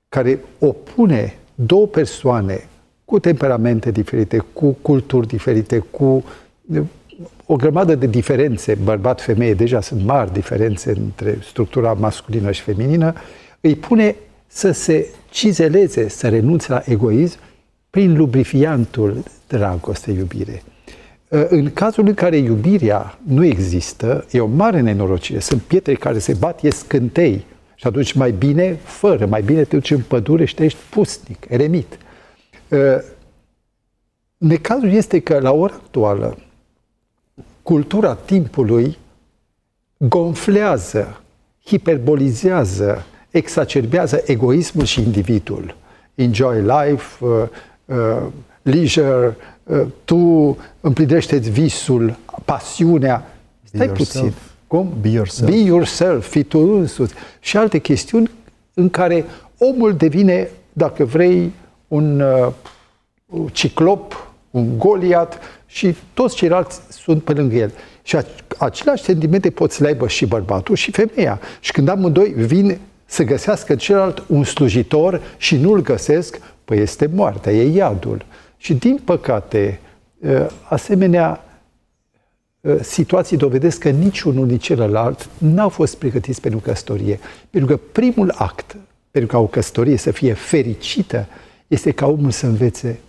[0.09, 2.67] care opune două persoane
[3.05, 6.23] cu temperamente diferite, cu culturi diferite, cu
[7.45, 13.13] o grămadă de diferențe, bărbat-femeie, deja sunt mari diferențe între structura masculină și feminină,
[13.61, 14.15] îi pune
[14.47, 17.37] să se cizeleze, să renunțe la egoism
[17.91, 20.63] prin lubrifiantul dragoste, iubire.
[21.31, 25.39] Ă, în cazul în care iubirea nu există, e o mare nenorocire.
[25.39, 27.45] Sunt pietre care se bat, e scântei.
[27.75, 31.45] Și atunci mai bine, fără, mai bine te duci în pădure și te ești pusnic,
[31.49, 31.97] eremit.
[32.71, 33.01] Ă,
[34.37, 36.37] necazul este că la ora actuală
[37.61, 38.97] cultura timpului
[39.97, 41.21] gonflează
[41.65, 45.75] hiperbolizează, exacerbează egoismul și individul.
[46.15, 47.25] Enjoy life,
[47.91, 48.27] uh, uh,
[48.61, 53.35] leisure, uh, tu împlinește-ți visul, pasiunea.
[53.63, 54.21] Stai Be puțin.
[54.21, 54.49] yourself.
[54.67, 54.93] Cum?
[55.01, 55.49] Be yourself.
[55.49, 57.13] Be yourself, fi tu însuți.
[57.39, 58.31] Și alte chestiuni
[58.73, 59.25] în care
[59.57, 61.51] omul devine, dacă vrei,
[61.87, 62.47] un uh,
[63.51, 67.71] ciclop, un goliat și toți ceilalți sunt pe lângă el.
[68.03, 68.17] Și
[68.57, 71.39] aceleași sentimente pot să le aibă și bărbatul și femeia.
[71.59, 76.39] Și când amândoi vin să găsească celălalt un slujitor și nu-l găsesc,
[76.71, 78.25] păi este moartea, e iadul.
[78.57, 79.79] Și din păcate,
[80.27, 81.43] ă, asemenea
[82.65, 87.19] ă, situații dovedesc că niciunul, nici celălalt n-au fost pregătiți pentru căsătorie.
[87.49, 88.75] Pentru că primul act,
[89.11, 91.27] pentru ca o căsătorie să fie fericită,
[91.67, 92.99] este ca omul să învețe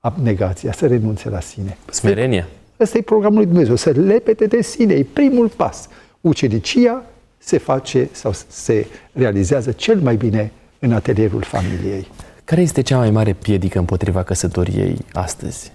[0.00, 1.76] abnegația, să renunțe la sine.
[1.90, 2.48] Smerenia.
[2.80, 5.88] Ăsta e programul lui Dumnezeu, să lepete de sine, e primul pas.
[6.20, 7.02] Ucenicia
[7.38, 12.06] se face sau se realizează cel mai bine în atelierul familiei.
[12.44, 15.72] Care este cea mai mare piedică împotriva căsătoriei astăzi?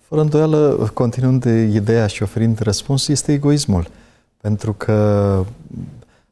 [0.00, 3.86] Fără îndoială, continuând de ideea și oferind răspuns, este egoismul.
[4.40, 5.44] Pentru că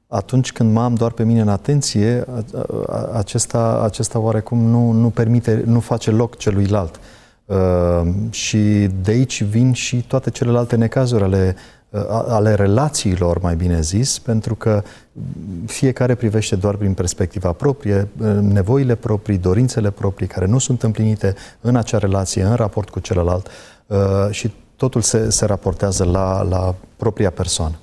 [0.06, 2.24] atunci când mă am doar pe mine în atenție,
[3.12, 7.00] acesta, acesta oarecum nu, nu permite, nu face loc celuilalt.
[7.44, 11.79] Uh, și de aici vin și toate celelalte necazuri ale, uh,
[12.28, 14.82] ale relațiilor, mai bine zis, pentru că
[15.66, 21.34] fiecare privește doar prin perspectiva proprie, uh, nevoile proprii, dorințele proprii, care nu sunt împlinite
[21.60, 23.48] în acea relație, în raport cu celălalt
[24.30, 27.74] și totul se, se raportează la, la propria persoană.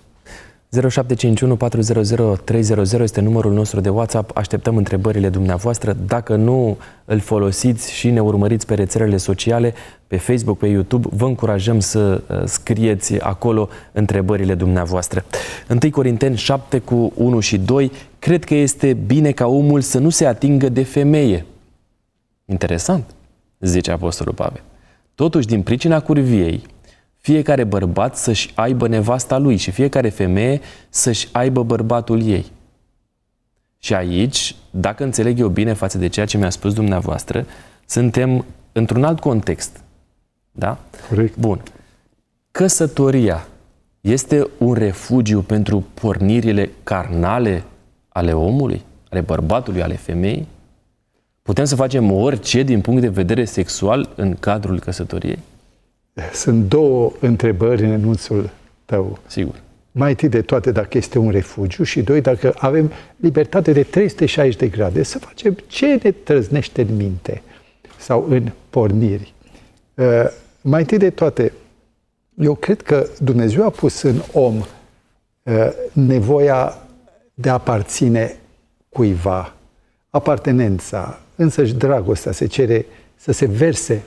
[0.70, 4.38] 0751 400 300 este numărul nostru de WhatsApp.
[4.38, 5.98] Așteptăm întrebările dumneavoastră.
[6.06, 9.74] Dacă nu îl folosiți și ne urmăriți pe rețelele sociale,
[10.08, 15.26] pe Facebook, pe YouTube, vă încurajăm să uh, scrieți acolo întrebările dumneavoastră.
[15.70, 17.92] 1 Corinteni 7 cu 1 și 2.
[18.20, 21.46] Cred că este bine ca omul să nu se atingă de femeie.
[22.46, 23.04] Interesant,
[23.60, 24.62] zice Apostolul Pavel.
[25.16, 26.64] Totuși, din pricina curviei,
[27.28, 32.46] fiecare bărbat să-și aibă nevasta lui și fiecare femeie să-și aibă bărbatul ei.
[33.78, 37.46] Și aici, dacă înțeleg eu bine față de ceea ce mi-a spus dumneavoastră,
[37.86, 39.82] suntem într-un alt context.
[40.52, 40.78] Da?
[41.10, 41.38] Corect.
[41.38, 41.64] Bun.
[42.52, 43.48] Căsătoria
[44.02, 47.64] este un refugiu pentru pornirile carnale
[48.08, 50.48] ale omului, ale bărbatului, ale femeii?
[51.42, 55.40] Putem să facem orice din punct de vedere sexual în cadrul căsătoriei?
[56.34, 58.50] Sunt două întrebări în enunțul
[58.86, 59.20] tău.
[59.28, 59.56] Sigur.
[59.92, 64.60] Mai întâi de toate dacă este un refugiu și doi dacă avem libertate de 360
[64.60, 67.42] de grade să facem ce ne trăznește în minte
[67.98, 69.34] sau în porniri.
[69.94, 70.06] Uh,
[70.62, 71.54] mai întâi de toate,
[72.40, 76.88] eu cred că Dumnezeu a pus în om uh, nevoia
[77.34, 78.38] de a aparține
[78.90, 79.54] cuiva,
[80.10, 84.04] apartenența, însăși dragostea se cere să se verse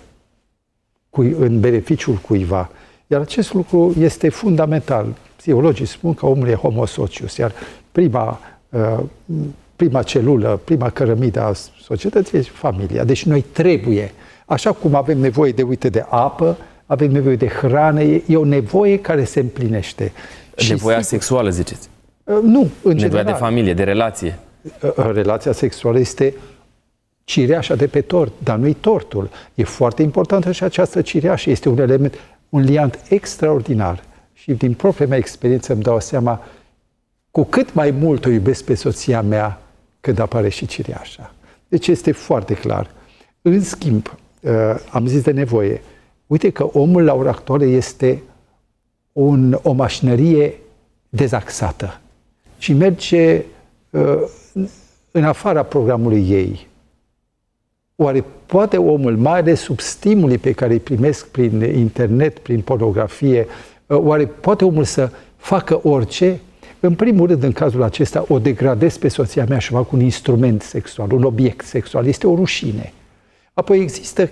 [1.16, 2.70] în beneficiul cuiva.
[3.06, 5.06] Iar acest lucru este fundamental.
[5.36, 7.52] Psihologii spun că omul e homo socius, iar
[7.92, 8.98] prima, uh,
[9.76, 13.04] prima celulă, prima cărămidă a societății este familia.
[13.04, 14.12] Deci noi trebuie,
[14.46, 18.98] așa cum avem nevoie de, uite, de apă, avem nevoie de hrană, e o nevoie
[18.98, 20.12] care se împlinește.
[20.68, 21.88] Nevoia și, sexuală, ziceți?
[22.24, 23.24] Uh, nu, în Nevoia general.
[23.24, 24.38] de familie, de relație.
[24.82, 26.34] Uh, relația sexuală este
[27.30, 29.30] cireașa de pe tort, dar nu-i tortul.
[29.54, 31.50] E foarte importantă și această cireașă.
[31.50, 32.14] Este un element,
[32.48, 34.02] un liant extraordinar.
[34.32, 36.44] Și din propria mea experiență îmi dau seama
[37.30, 39.60] cu cât mai mult o iubesc pe soția mea
[40.00, 41.34] când apare și cireașa.
[41.68, 42.90] Deci este foarte clar.
[43.42, 44.52] În schimb, uh,
[44.90, 45.82] am zis de nevoie.
[46.26, 48.22] Uite că omul la ora actuală este
[49.12, 50.54] un, o mașinărie
[51.08, 52.00] dezaxată
[52.58, 53.44] și merge
[53.90, 54.22] uh,
[55.10, 56.68] în afara programului ei.
[58.02, 63.46] Oare poate omul, mai ales sub stimulii pe care îi primesc prin internet, prin pornografie,
[63.86, 66.40] uh, oare poate omul să facă orice?
[66.80, 70.62] În primul rând, în cazul acesta, o degradez pe soția mea și fac un instrument
[70.62, 72.06] sexual, un obiect sexual.
[72.06, 72.92] Este o rușine.
[73.52, 74.30] Apoi există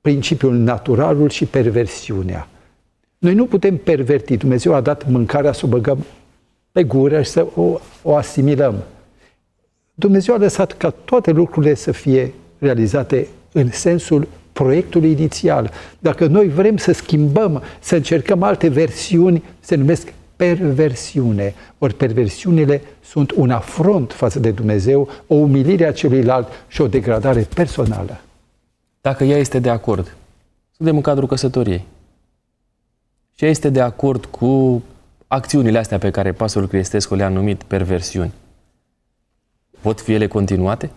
[0.00, 2.48] principiul naturalul și perversiunea.
[3.18, 4.36] Noi nu putem perverti.
[4.36, 6.04] Dumnezeu a dat mâncarea să o băgăm
[6.72, 8.74] pe gură și să o, o asimilăm.
[9.94, 15.70] Dumnezeu a lăsat ca toate lucrurile să fie realizate în sensul proiectului inițial.
[15.98, 21.54] Dacă noi vrem să schimbăm, să încercăm alte versiuni, se numesc perversiune.
[21.78, 27.48] Ori perversiunile sunt un afront față de Dumnezeu, o umilire a celuilalt și o degradare
[27.54, 28.20] personală.
[29.00, 30.16] Dacă ea este de acord,
[30.76, 31.84] suntem în cadrul căsătoriei,
[33.34, 34.82] și ea este de acord cu
[35.26, 38.32] acțiunile astea pe care pastorul Criestescu le-a numit perversiuni,
[39.80, 40.90] pot fi ele continuate?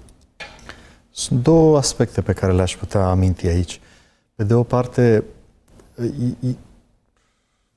[1.22, 3.80] Sunt două aspecte pe care le-aș putea aminti aici.
[4.36, 5.24] Pe de o parte,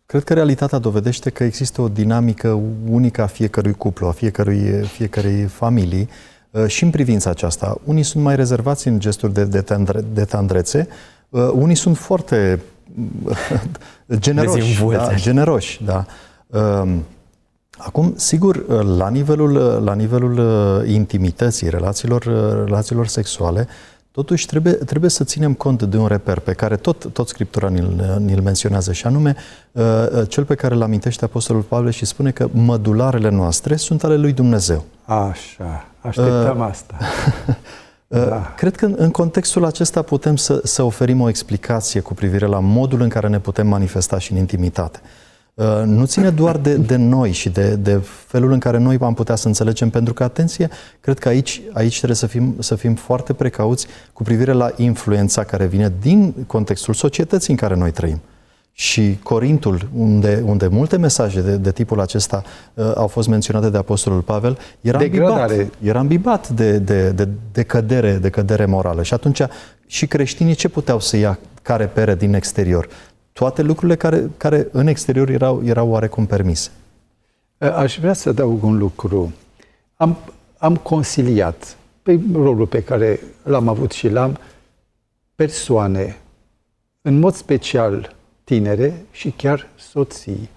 [0.07, 5.45] cred că realitatea dovedește că există o dinamică unică a fiecărui cuplu, a fiecărui, fiecărui
[5.45, 6.09] familii
[6.51, 7.81] uh, și în privința aceasta.
[7.85, 10.89] Unii sunt mai rezervați în gesturi de, de, tandre, de tandrețe,
[11.29, 12.61] uh, unii sunt foarte
[14.17, 14.85] generoși.
[14.85, 16.07] Da, generoși, da.
[17.79, 19.53] Um, acum, sigur, uh, la nivelul,
[19.85, 20.39] la nivelul
[20.87, 22.23] intimității, relațiilor,
[22.65, 23.69] relațiilor sexuale,
[24.15, 28.19] Totuși, trebuie, trebuie să ținem cont de un reper pe care tot, tot Scriptura ni-l,
[28.19, 29.37] ni menționează, și anume
[29.73, 34.05] uh, uh, cel pe care îl amintește Apostolul Pavel și spune că mădularele noastre sunt
[34.05, 34.85] ale lui Dumnezeu.
[35.05, 36.95] Așa, așteptam uh, asta.
[38.07, 38.53] Da.
[38.57, 43.01] Cred că în contextul acesta putem să, să oferim o explicație cu privire la modul
[43.01, 45.01] în care ne putem manifesta și în intimitate.
[45.55, 49.15] Uh, nu ține doar de, de noi și de, de felul în care noi am
[49.15, 50.69] putea să înțelegem, pentru că, atenție,
[51.01, 55.45] cred că aici, aici trebuie să fim, să fim foarte precauți cu privire la influența
[55.45, 58.21] care vine din contextul societății în care noi trăim.
[58.73, 62.43] Și Corintul, unde, unde multe mesaje de, de tipul acesta
[62.75, 67.63] uh, au fost menționate de Apostolul Pavel, era ambibat, era ambibat de, de, de, de,
[67.63, 69.03] cădere, de cădere morală.
[69.03, 69.43] Și atunci
[69.87, 72.89] și creștinii ce puteau să ia care pere din exterior?
[73.35, 76.71] Toate lucrurile care, care în exterior erau, erau oarecum permise.
[77.59, 79.33] Aș vrea să adaug un lucru.
[79.97, 80.17] Am,
[80.59, 84.39] am consiliat pe rolul pe care l-am avut și l-am
[85.35, 86.17] persoane,
[87.03, 90.49] în mod special tinere și chiar soții,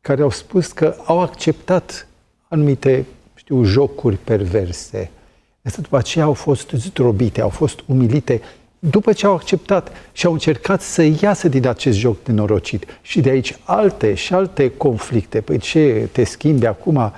[0.00, 2.06] care au spus că au acceptat
[2.48, 5.10] anumite, știu, jocuri perverse.
[5.62, 8.40] Însă după aceea au fost zdrobite, au fost umilite
[8.78, 13.30] după ce au acceptat și au încercat să iasă din acest joc nenorocit și de
[13.30, 15.40] aici alte și alte conflicte.
[15.40, 17.12] Păi ce te schimbi acum?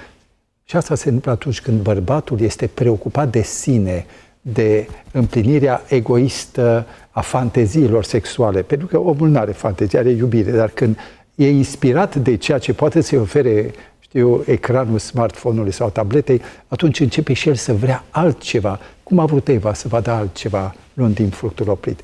[0.64, 4.06] Și asta se întâmplă atunci când bărbatul este preocupat de sine,
[4.40, 8.62] de împlinirea egoistă a fanteziilor sexuale.
[8.62, 10.98] Pentru că omul nu are fantezie, are iubire, dar când
[11.34, 17.32] e inspirat de ceea ce poate să-i ofere știu, ecranul smartphone-ului sau tabletei, atunci începe
[17.32, 18.78] și el să vrea altceva.
[19.10, 22.00] Cum a vrut Eva să vadă altceva luând din fructul oprit.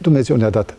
[0.00, 0.76] Dumnezeu ne-a dat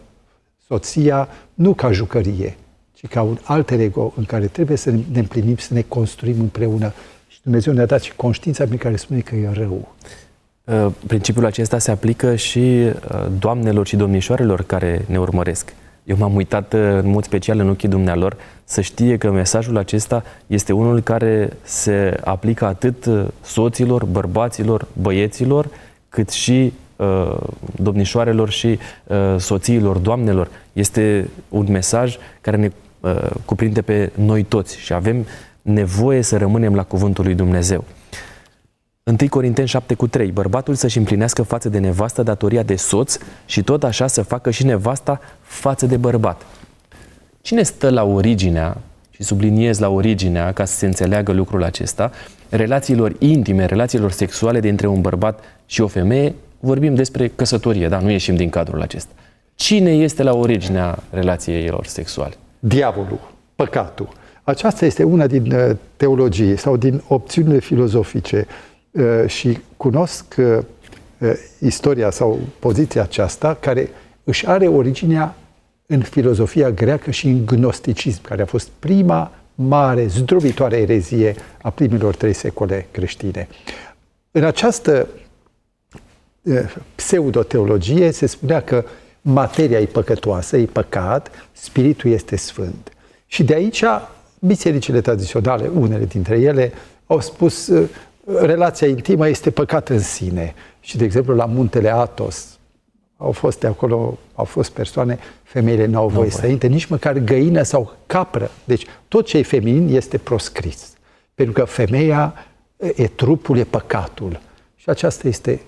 [0.68, 2.58] soția nu ca jucărie,
[2.94, 6.94] ci ca un alter ego în care trebuie să ne împlinim, să ne construim împreună.
[7.28, 9.96] Și Dumnezeu ne-a dat și conștiința prin care spune că e rău.
[10.64, 15.74] Uh, principiul acesta se aplică și uh, doamnelor și domnișoarelor care ne urmăresc.
[16.10, 20.24] Eu m-am uitat uh, în mod special în ochii dumnealor să știe că mesajul acesta
[20.48, 23.10] este unul care se aplică atât
[23.42, 25.70] soților, bărbaților, băieților,
[26.10, 27.38] cât și Uh,
[27.76, 30.48] domnișoarelor și uh, soțiilor, doamnelor.
[30.74, 35.26] Este un mesaj care ne uh, cuprinde pe noi toți și avem
[35.62, 37.84] nevoie să rămânem la cuvântul lui Dumnezeu.
[39.10, 40.32] 1 Corinteni 7 cu 3.
[40.32, 44.66] Bărbatul să-și împlinească față de nevastă datoria de soț și tot așa să facă și
[44.66, 46.46] nevasta față de bărbat.
[47.42, 48.78] Cine stă la originea,
[49.10, 52.12] și subliniez la originea ca să se înțeleagă lucrul acesta,
[52.50, 58.10] relațiilor intime, relațiilor sexuale dintre un bărbat și o femeie vorbim despre căsătorie, da, nu
[58.10, 59.12] ieșim din cadrul acesta.
[59.56, 62.34] Cine este la originea relației lor sexuale?
[62.60, 63.20] Diavolul,
[63.56, 64.10] păcatul.
[64.44, 68.69] Aceasta este una din uh, teologie sau din opțiunile filozofice uh,
[69.28, 70.60] și cunosc uh,
[71.60, 73.90] istoria sau poziția aceasta care
[74.24, 75.36] își are originea
[75.86, 82.16] în filozofia greacă și în gnosticism, care a fost prima mare, zdrobitoare erezie a primilor
[82.16, 83.48] trei secole creștine.
[84.32, 85.08] În această
[86.96, 88.86] pseudoteologie se spunea că
[89.22, 92.92] materia e păcătoasă, e păcat, spiritul este sfânt.
[93.26, 93.84] Și de aici
[94.40, 96.72] bisericile tradiționale, unele dintre ele,
[97.06, 97.72] au spus
[98.38, 100.54] relația intimă este păcat în sine.
[100.80, 102.60] Și, de exemplu, la muntele Atos,
[103.18, 107.18] au fost de acolo, au fost persoane, femeile nu au voie să intre, nici măcar
[107.18, 108.52] găină sau capră.
[108.64, 110.94] Deci tot ce e feminin este proscris.
[111.36, 112.34] Pentru că femeia
[112.96, 114.40] e trupul, e păcatul.
[114.76, 115.62] Și aceasta este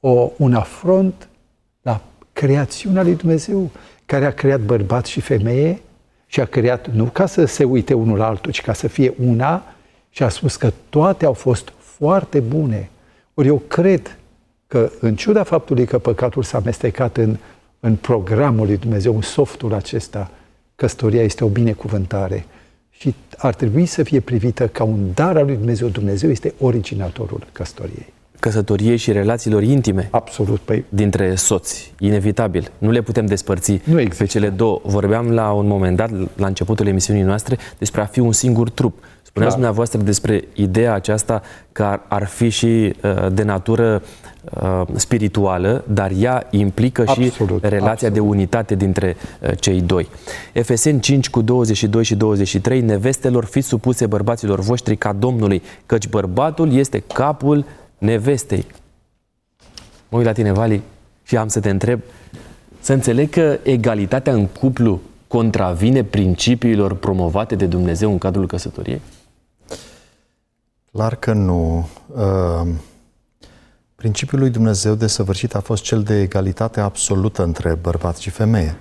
[0.00, 1.28] o, un afront
[1.82, 2.00] la
[2.32, 3.70] creațiunea lui Dumnezeu,
[4.06, 5.82] care a creat bărbat și femeie
[6.26, 9.14] și a creat nu ca să se uite unul la altul, ci ca să fie
[9.26, 9.62] una
[10.10, 11.72] și a spus că toate au fost
[12.04, 12.90] foarte bune.
[13.34, 14.18] Ori eu cred
[14.66, 17.36] că, în ciuda faptului că păcatul s-a amestecat în,
[17.80, 20.30] în programul lui Dumnezeu, în softul acesta,
[20.76, 22.44] căsătoria este o binecuvântare
[22.90, 25.88] și ar trebui să fie privită ca un dar al lui Dumnezeu.
[25.88, 30.60] Dumnezeu este originatorul căsătoriei căsătoriei și relațiilor intime Absolut.
[30.60, 31.92] Păi, dintre soți.
[31.98, 32.70] Inevitabil.
[32.78, 34.22] Nu le putem despărți Nu există.
[34.22, 34.80] pe cele două.
[34.82, 38.98] Vorbeam la un moment dat, la începutul emisiunii noastre, despre a fi un singur trup.
[39.34, 39.62] Spuneați Da.
[39.62, 42.66] dumneavoastră despre ideea aceasta că ar, ar fi și
[43.02, 44.02] uh, de natură
[44.62, 48.12] uh, spirituală, dar ea implică și Absolut, relația absolut.
[48.12, 50.08] de unitate dintre uh, cei doi.
[50.52, 56.72] Efeseni 5 cu 22 și 23, nevestelor fiți supuse bărbaților voștri ca Domnului, căci bărbatul
[56.72, 57.64] este capul
[57.98, 58.66] nevestei.
[60.08, 60.82] Mă uit la tine, Vali,
[61.22, 62.00] și am să te întreb,
[62.80, 69.00] să înțeleg că egalitatea în cuplu contravine principiilor promovate de Dumnezeu în cadrul căsătoriei?
[70.94, 71.88] Clar că nu.
[72.06, 72.68] Uh,
[73.94, 78.76] Principiul lui Dumnezeu de săvârșit a fost cel de egalitate absolută între bărbat și femeie.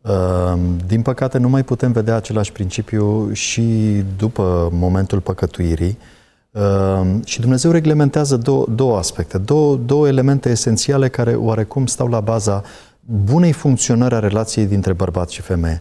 [0.00, 3.62] Uh, Din păcate, nu mai putem vedea același principiu și
[4.16, 5.98] după momentul păcătuirii.
[6.50, 12.20] Uh, Și Dumnezeu reglementează două, două aspecte, două, două elemente esențiale care oarecum stau la
[12.20, 12.62] baza
[13.00, 15.80] bunei funcționări a relației dintre bărbat și femeie.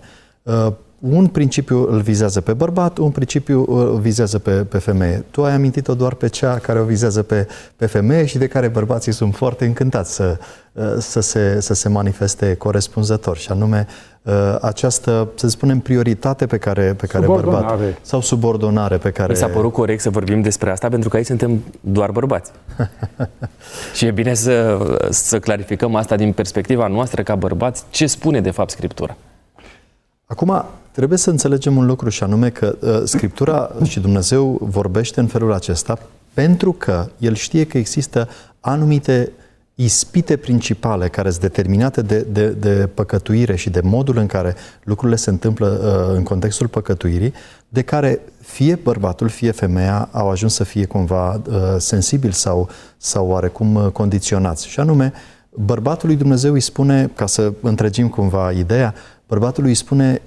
[1.04, 5.26] Uh, un principiu îl vizează pe bărbat, un principiu îl vizează pe, pe femeie.
[5.32, 8.68] Tu ai amintit-o doar pe cea care o vizează pe, pe femeie și de care
[8.68, 10.38] bărbații sunt foarte încântați să,
[10.72, 13.88] uh, să, se, să se manifeste corespunzător, și anume
[14.22, 17.98] uh, această, să spunem, prioritate pe care, pe care bărbat Subordonare.
[18.02, 19.32] sau subordonare pe care...
[19.32, 22.52] Mi s-a părut corect să vorbim despre asta pentru că aici suntem doar bărbați.
[23.96, 24.78] și e bine să,
[25.10, 29.16] să clarificăm asta din perspectiva noastră ca bărbați, ce spune de fapt Scriptura.
[30.26, 35.28] Acum, trebuie să înțelegem un lucru și anume că uh, Scriptura și Dumnezeu vorbește în
[35.28, 36.00] felul acesta
[36.34, 38.30] pentru că El știe că există
[38.60, 39.32] anumite
[39.76, 45.18] ispite principale care sunt determinate de, de, de păcătuire și de modul în care lucrurile
[45.18, 47.34] se întâmplă uh, în contextul păcătuirii,
[47.70, 53.28] de care fie bărbatul, fie femeia au ajuns să fie cumva uh, sensibili sau, sau
[53.28, 54.68] oarecum uh, condiționați.
[54.68, 55.14] Și anume,
[55.50, 58.94] bărbatului Dumnezeu îi spune, ca să întregim cumva ideea,
[59.28, 60.22] bărbatului îi spune,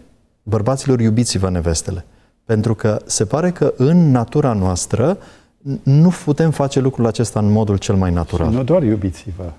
[0.49, 2.05] bărbaților iubiți-vă nevestele.
[2.45, 7.51] Pentru că se pare că în natura noastră n- nu putem face lucrul acesta în
[7.53, 8.51] modul cel mai natural.
[8.51, 9.53] nu doar iubiți-vă,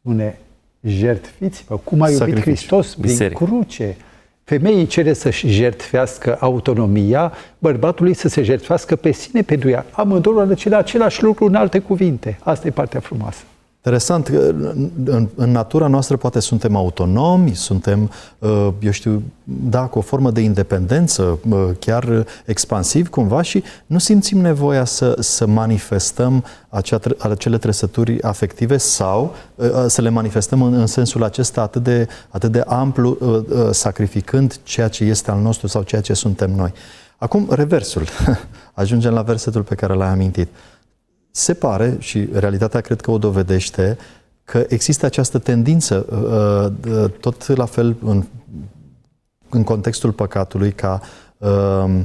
[0.00, 0.38] spune
[0.82, 2.50] jertfiți-vă, cum a iubit Sacrificiu.
[2.50, 3.44] Hristos prin Biserică.
[3.44, 3.96] cruce.
[4.44, 9.86] Femeii cere să-și jertfească autonomia, bărbatului să se jertfească pe sine pentru ea.
[9.90, 12.38] Amândouă le cele același lucru în alte cuvinte.
[12.42, 13.42] Asta e partea frumoasă.
[13.82, 19.80] Interesant, că în, în, în natura noastră poate suntem autonomi, suntem, uh, eu știu, da,
[19.80, 25.46] cu o formă de independență, uh, chiar expansiv cumva și nu simțim nevoia să, să
[25.46, 31.24] manifestăm acea, tre- acele trăsături afective sau uh, uh, să le manifestăm în, în sensul
[31.24, 35.82] acesta atât de, atât de amplu, uh, uh, sacrificând ceea ce este al nostru sau
[35.82, 36.72] ceea ce suntem noi.
[37.18, 38.02] Acum, reversul.
[38.72, 40.48] Ajungem la versetul pe care l-ai amintit
[41.30, 43.98] se pare, și realitatea cred că o dovedește,
[44.44, 48.24] că există această tendință, uh, uh, tot la fel în,
[49.48, 51.00] în contextul păcatului, ca
[51.38, 52.00] uh,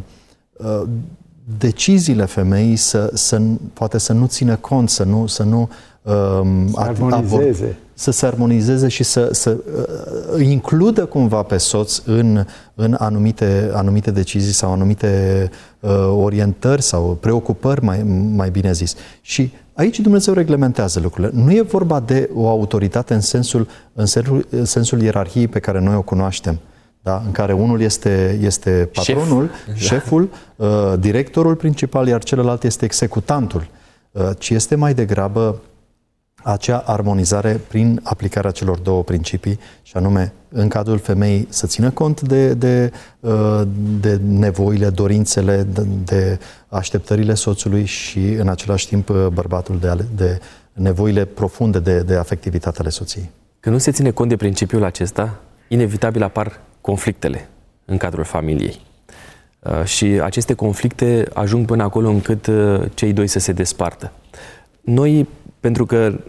[0.53, 0.83] uh,
[1.57, 3.41] deciziile femeii să, să,
[3.73, 5.69] poate să nu țină cont, să nu, să nu
[6.05, 7.77] um, Să armonizeze.
[7.93, 9.57] să se armonizeze și să, să
[10.35, 12.45] uh, includă cumva pe soț în,
[12.75, 15.49] în anumite, anumite decizii sau anumite
[15.79, 18.03] uh, orientări sau preocupări, mai,
[18.35, 18.95] mai bine zis.
[19.21, 21.31] Și aici Dumnezeu reglementează lucrurile.
[21.43, 25.79] Nu e vorba de o autoritate în sensul, în sensul, în sensul ierarhiei pe care
[25.79, 26.59] noi o cunoaștem.
[27.01, 27.21] Da?
[27.25, 29.15] În care unul este, este Șef.
[29.15, 30.67] patronul, șeful, uh,
[30.99, 33.67] directorul principal, iar celălalt este executantul.
[34.11, 35.61] Uh, ci este mai degrabă
[36.47, 42.21] acea armonizare prin aplicarea celor două principii, și anume, în cadrul femeii să țină cont
[42.21, 43.61] de, de, uh,
[43.99, 50.07] de nevoile, dorințele, de, de așteptările soțului și, în același timp, uh, bărbatul de, ale-
[50.15, 50.39] de
[50.73, 53.29] nevoile profunde de, de afectivitate ale soției.
[53.59, 57.49] Când nu se ține cont de principiul acesta, inevitabil apar conflictele
[57.85, 58.79] în cadrul familiei.
[59.59, 64.11] Uh, Și aceste conflicte ajung până acolo încât uh, cei doi să se despartă.
[64.81, 65.27] Noi,
[65.59, 66.19] pentru că m,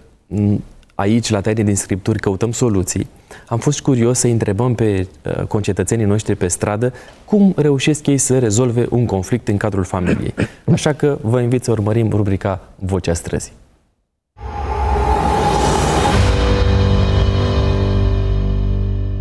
[0.94, 3.06] aici, la taine din Scripturi, căutăm soluții,
[3.46, 6.92] am fost curios să întrebăm pe uh, concetățenii noștri pe stradă
[7.24, 10.34] cum reușesc ei să rezolve un conflict în cadrul familiei.
[10.72, 13.52] Așa că vă invit să urmărim rubrica Vocea Străzii.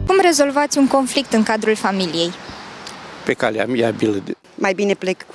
[0.07, 2.29] Cum rezolvați un conflict în cadrul familiei?
[3.25, 4.21] pe calea amiabilă.
[4.25, 5.25] de- mai bine plec,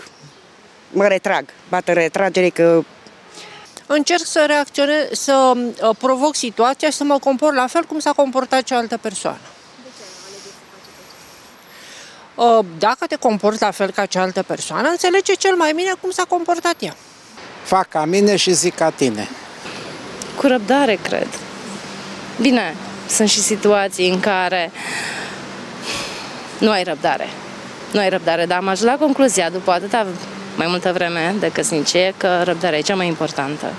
[0.93, 2.83] mă retrag, bată retragere că
[3.95, 8.13] încerc să reacționez, să uh, provoc situația și să mă comport la fel cum s-a
[8.13, 9.39] comportat cealaltă persoană.
[12.35, 16.25] Uh, Dacă te comporți la fel ca cealaltă persoană, înțelege cel mai bine cum s-a
[16.29, 16.97] comportat ea.
[17.63, 19.29] Fac ca mine și zic ca tine.
[20.37, 21.29] cu răbdare, cred.
[22.41, 22.75] Bine,
[23.09, 24.71] sunt și situații în care
[26.59, 27.29] nu ai răbdare.
[27.93, 30.07] Nu ai răbdare, dar am ajuns la concluzia, după atâta
[30.57, 33.73] mai multă vreme de căsnicie, că răbdarea e cea mai importantă.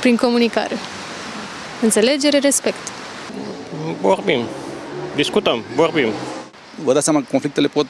[0.00, 0.76] Prin comunicare.
[1.82, 2.92] Înțelegere, respect.
[4.00, 4.42] Vorbim,
[5.14, 6.08] discutăm, vorbim.
[6.84, 7.86] Vă dați seama că conflictele pot,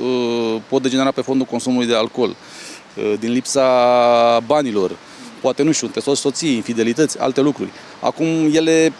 [0.00, 4.96] uh, pot degenera pe fondul consumului de alcool, uh, din lipsa banilor,
[5.40, 7.70] poate, nu știu, între soț, soții, infidelități, alte lucruri.
[8.00, 8.92] Acum ele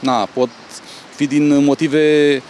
[0.00, 0.48] na, pot
[1.14, 2.42] fi din motive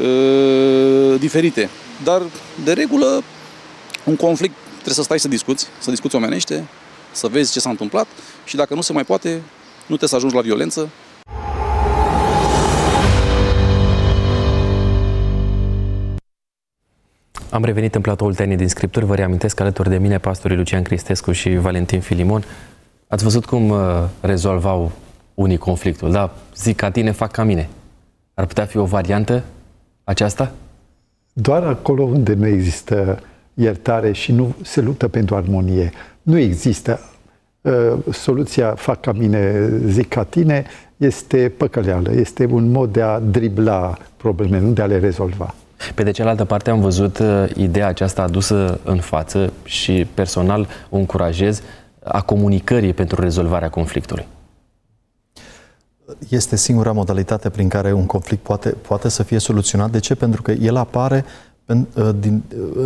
[0.00, 1.70] uh, diferite.
[2.04, 2.22] Dar,
[2.64, 3.22] de regulă,
[4.04, 6.64] un conflict trebuie să stai să discuți, să discuți omenește,
[7.12, 8.06] să vezi ce s-a întâmplat
[8.44, 9.28] și dacă nu se mai poate,
[9.86, 10.88] nu trebuie să ajungi la violență.
[17.50, 19.04] Am revenit în platoul Tenie din Scripturi.
[19.04, 22.44] Vă reamintesc alături de mine pastorii Lucian Cristescu și Valentin Filimon.
[23.08, 24.92] Ați văzut cum uh, rezolvau
[25.34, 26.12] unii conflictul.
[26.12, 27.68] Da, zic ca tine, fac ca mine.
[28.34, 29.44] Ar putea fi o variantă
[30.04, 30.52] aceasta?
[31.32, 33.22] Doar acolo unde nu există
[33.54, 35.92] iertare și nu se luptă pentru armonie.
[36.22, 37.00] Nu există.
[37.60, 40.64] Uh, soluția fac ca mine, zic ca tine,
[40.96, 42.12] este păcăleală.
[42.12, 45.54] Este un mod de a dribla probleme, nu de a le rezolva.
[45.94, 50.96] Pe de cealaltă parte am văzut uh, ideea aceasta adusă în față și personal o
[50.96, 51.62] încurajez
[52.02, 54.26] a comunicării pentru rezolvarea conflictului.
[56.28, 59.90] Este singura modalitate prin care un conflict poate, poate să fie soluționat.
[59.90, 60.14] De ce?
[60.14, 61.51] Pentru că el apare uh, din, uh,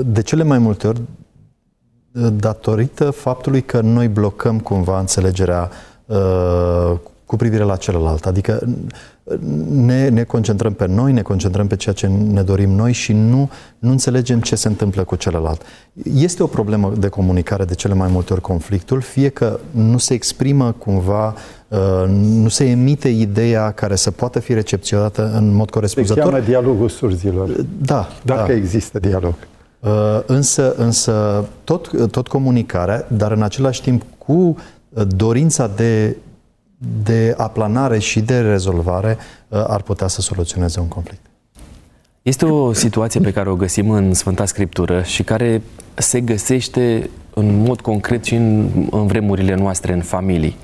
[0.04, 1.00] de cele mai multe ori
[2.32, 5.70] datorită faptului că noi blocăm cumva înțelegerea
[7.24, 8.26] cu privire la celălalt.
[8.26, 8.68] Adică
[9.70, 13.50] ne, ne concentrăm pe noi, ne concentrăm pe ceea ce ne dorim noi și nu,
[13.78, 15.62] nu înțelegem ce se întâmplă cu celălalt.
[16.14, 20.14] Este o problemă de comunicare de cele mai multe ori conflictul, fie că nu se
[20.14, 21.34] exprimă cumva,
[21.68, 21.78] uh,
[22.18, 26.22] nu se emite ideea care să poată fi recepționată în mod corespunzător.
[26.22, 27.50] Se cheamă dialogul surzilor.
[27.78, 28.08] Da.
[28.22, 28.54] Dacă da.
[28.54, 29.34] există dialog.
[29.80, 29.90] Uh,
[30.26, 34.56] însă, însă tot, tot comunicarea, dar în același timp cu
[35.16, 36.16] dorința de
[36.78, 39.16] de aplanare și de rezolvare
[39.48, 41.20] uh, ar putea să soluționeze un conflict.
[42.22, 45.62] Este o situație pe care o găsim în Sfânta Scriptură și care
[45.94, 50.56] se găsește în mod concret și în, în vremurile noastre, în familii.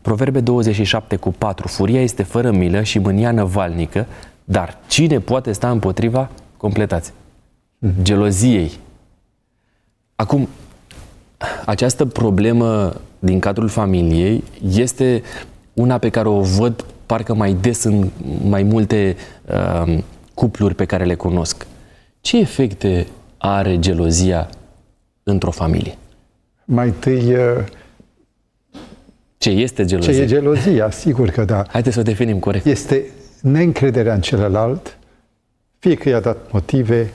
[0.00, 1.68] Proverbe 27 cu 4.
[1.68, 4.06] Furia este fără milă și mânia năvalnică,
[4.44, 6.30] dar cine poate sta împotriva?
[6.56, 7.12] Completați.
[7.78, 8.02] Mhm.
[8.02, 8.70] Geloziei.
[10.16, 10.48] Acum,
[11.64, 15.22] această problemă din cadrul familiei este
[15.72, 18.10] una pe care o văd parcă mai des în
[18.48, 19.98] mai multe uh,
[20.34, 21.66] cupluri pe care le cunosc.
[22.20, 23.06] Ce efecte
[23.38, 24.48] are gelozia
[25.22, 25.96] într-o familie?
[26.64, 27.34] Mai întâi...
[27.34, 27.64] Uh,
[29.38, 30.12] ce este gelozia?
[30.12, 30.90] Ce e gelozia?
[30.90, 31.64] Sigur că da.
[31.68, 32.66] Haideți să o definim corect.
[32.66, 33.04] Este
[33.42, 34.98] neîncrederea în celălalt,
[35.78, 37.10] fie că i-a dat motive,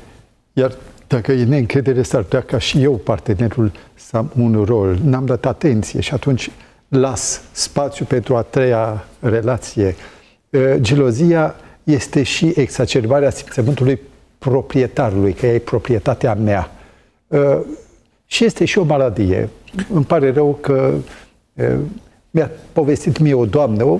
[0.53, 0.75] iar
[1.11, 4.97] dacă e neîncredere, s-ar putea ca și eu, partenerul, să am un rol.
[5.03, 6.51] N-am dat atenție și atunci
[6.87, 9.95] las spațiu pentru a treia relație.
[10.49, 13.99] Uh, gelozia este și exacerbarea simțământului
[14.37, 16.71] proprietarului, că e proprietatea mea.
[17.27, 17.59] Uh,
[18.25, 19.49] și este și o maladie.
[19.93, 20.93] Îmi pare rău că
[21.53, 21.79] uh,
[22.29, 23.99] mi-a povestit mie o doamnă, o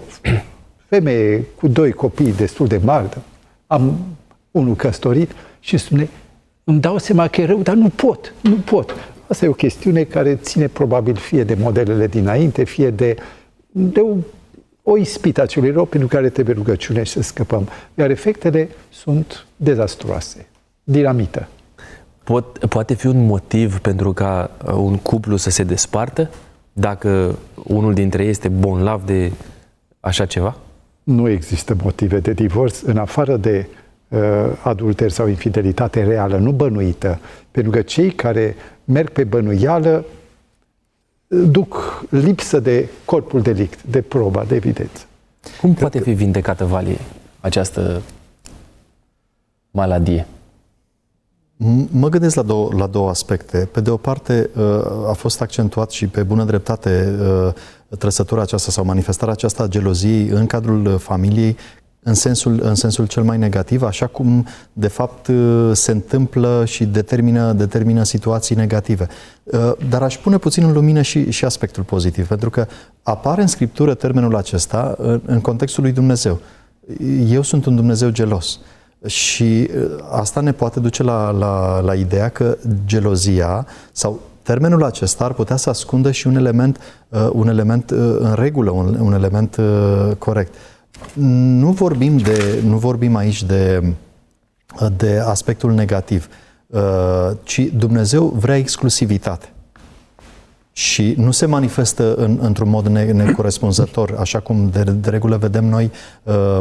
[0.89, 3.18] femeie cu doi copii destul de mari,
[3.68, 3.97] am
[4.51, 6.09] unul căsătorit și spune,
[6.64, 8.95] îmi dau seama că e rău, dar nu pot, nu pot.
[9.28, 13.16] Asta e o chestiune care ține probabil fie de modelele dinainte, fie de,
[13.72, 14.16] de o,
[14.84, 17.68] o ispită a celui rău pentru care trebuie rugăciune și să scăpăm.
[17.95, 20.47] Iar efectele sunt dezastruoase.
[20.84, 21.47] Dinamită.
[22.24, 26.30] Pot, poate fi un motiv pentru ca uh, un cuplu să se despartă
[26.74, 29.32] dacă unul dintre ei este bonlav de
[29.99, 30.55] așa ceva?
[31.03, 33.80] Nu există motive de divorț în afară de uh,
[34.64, 37.20] adulter sau infidelitate reală, nu bănuită.
[37.51, 40.05] Pentru că cei care merg pe bănuială
[41.28, 45.05] duc lipsă de corpul delict, de proba, de evidență.
[45.62, 46.99] Cum poate fi vindecată, Valie,
[47.39, 48.01] această
[49.72, 50.28] maladie?
[51.91, 53.70] Mă gândesc la două, la două aspecte.
[53.72, 54.64] Pe de o parte, uh,
[55.07, 60.28] a fost accentuat și pe bună dreptate uh, trăsătura aceasta sau manifestarea aceasta a geloziei
[60.28, 61.57] în cadrul familiei
[62.04, 65.30] în sensul, în sensul cel mai negativ, așa cum de fapt
[65.72, 69.08] se întâmplă și determină, determină situații negative.
[69.43, 72.68] Uh, dar aș pune puțin în lumină și, și aspectul pozitiv, pentru că
[73.04, 76.39] apare în Scriptură termenul acesta în, în contextul lui Dumnezeu.
[77.28, 78.60] Eu sunt un Dumnezeu gelos.
[79.06, 85.24] Și uh, asta ne poate duce la, la, la ideea că gelozia sau termenul acesta
[85.24, 86.80] ar putea să ascundă și un element,
[87.10, 90.54] uh, un element uh, în regulă, un, un element uh, corect.
[91.14, 93.93] Nu vorbim, de, nu vorbim aici de,
[94.97, 96.28] de aspectul negativ,
[97.43, 99.49] ci Dumnezeu vrea exclusivitate
[100.72, 105.66] și nu se manifestă în, într-un mod ne, necorespunzător, așa cum de, de regulă vedem
[105.66, 105.91] noi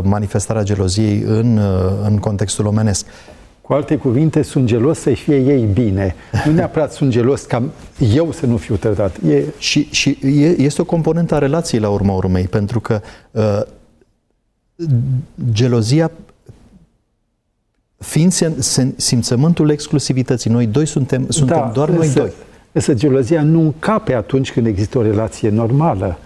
[0.02, 1.60] manifestarea geloziei în,
[2.04, 3.06] în contextul omenesc.
[3.60, 6.14] Cu alte cuvinte, sunt gelos să-i fie ei bine.
[6.44, 7.62] Nu neapărat sunt gelos ca
[8.14, 9.16] eu să nu fiu trădat.
[9.28, 9.42] E...
[9.58, 13.60] Și, și e, este o componentă a relației la urma urmei, pentru că uh,
[15.52, 16.10] gelozia
[17.98, 18.32] fiind
[18.96, 22.32] simțământul exclusivității, noi doi suntem, suntem da, doar noi însă, doi.
[22.72, 26.18] Însă gelozia nu încape atunci când există o relație normală.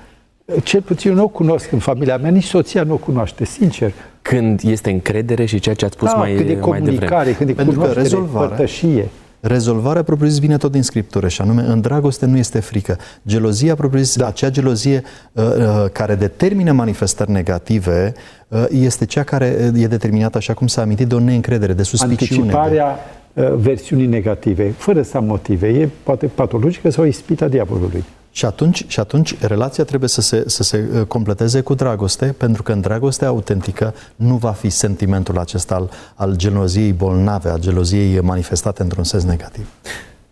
[0.63, 3.93] Cel puțin eu nu o cunosc în familia mea, nici soția nu o cunoaște, sincer.
[4.23, 7.53] Când este încredere și ceea ce ați spus da, mai, când e comunicare, când e
[7.53, 9.09] Pentru că rezolvarea, părtășie.
[9.47, 12.99] Rezolvarea propriu-zis vine tot din Scriptură și anume în dragoste nu este frică.
[13.27, 14.27] Gelozia propriu-zis, da.
[14.27, 18.13] acea gelozie uh, uh, care determină manifestări negative
[18.49, 22.41] uh, este cea care e determinată, așa cum s-a amintit, de o neîncredere, de suspiciune.
[22.41, 22.99] Anticiparea
[23.33, 23.43] de...
[23.43, 25.69] Uh, versiunii negative, fără să am motive.
[25.69, 28.05] E poate patologică sau ispita diavolului.
[28.37, 32.63] Și atunci, și atunci relația trebuie să se, să se uh, completeze cu dragoste, pentru
[32.63, 38.21] că în dragostea autentică nu va fi sentimentul acesta al, al geloziei bolnave, al geloziei
[38.21, 39.69] manifestate într-un sens negativ.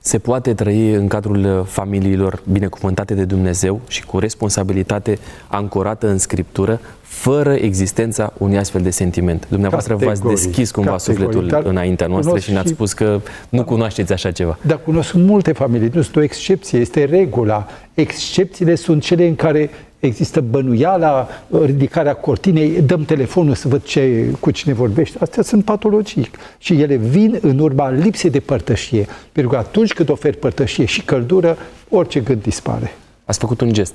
[0.04, 6.18] Se poate trăi în cadrul uh, familiilor binecuvântate de Dumnezeu și cu responsabilitate ancorată în
[6.18, 9.46] Scriptură, fără existența unui astfel de sentiment.
[9.48, 14.58] Dumneavoastră v-ați deschis cumva sufletul înaintea noastră și ne-ați spus că nu cunoașteți așa ceva.
[14.62, 17.66] Dar cunosc multe familii, nu sunt o excepție, este regula.
[17.94, 19.70] Excepțiile sunt cele în care
[20.06, 21.28] există bănuiala,
[21.64, 25.18] ridicarea cortinei, dăm telefonul să văd ce, cu cine vorbește.
[25.20, 29.06] Astea sunt patologii și ele vin în urma lipsei de părtășie.
[29.32, 31.56] Pentru că atunci când oferi părtășie și căldură,
[31.88, 32.92] orice gând dispare.
[33.24, 33.94] Ați făcut un gest,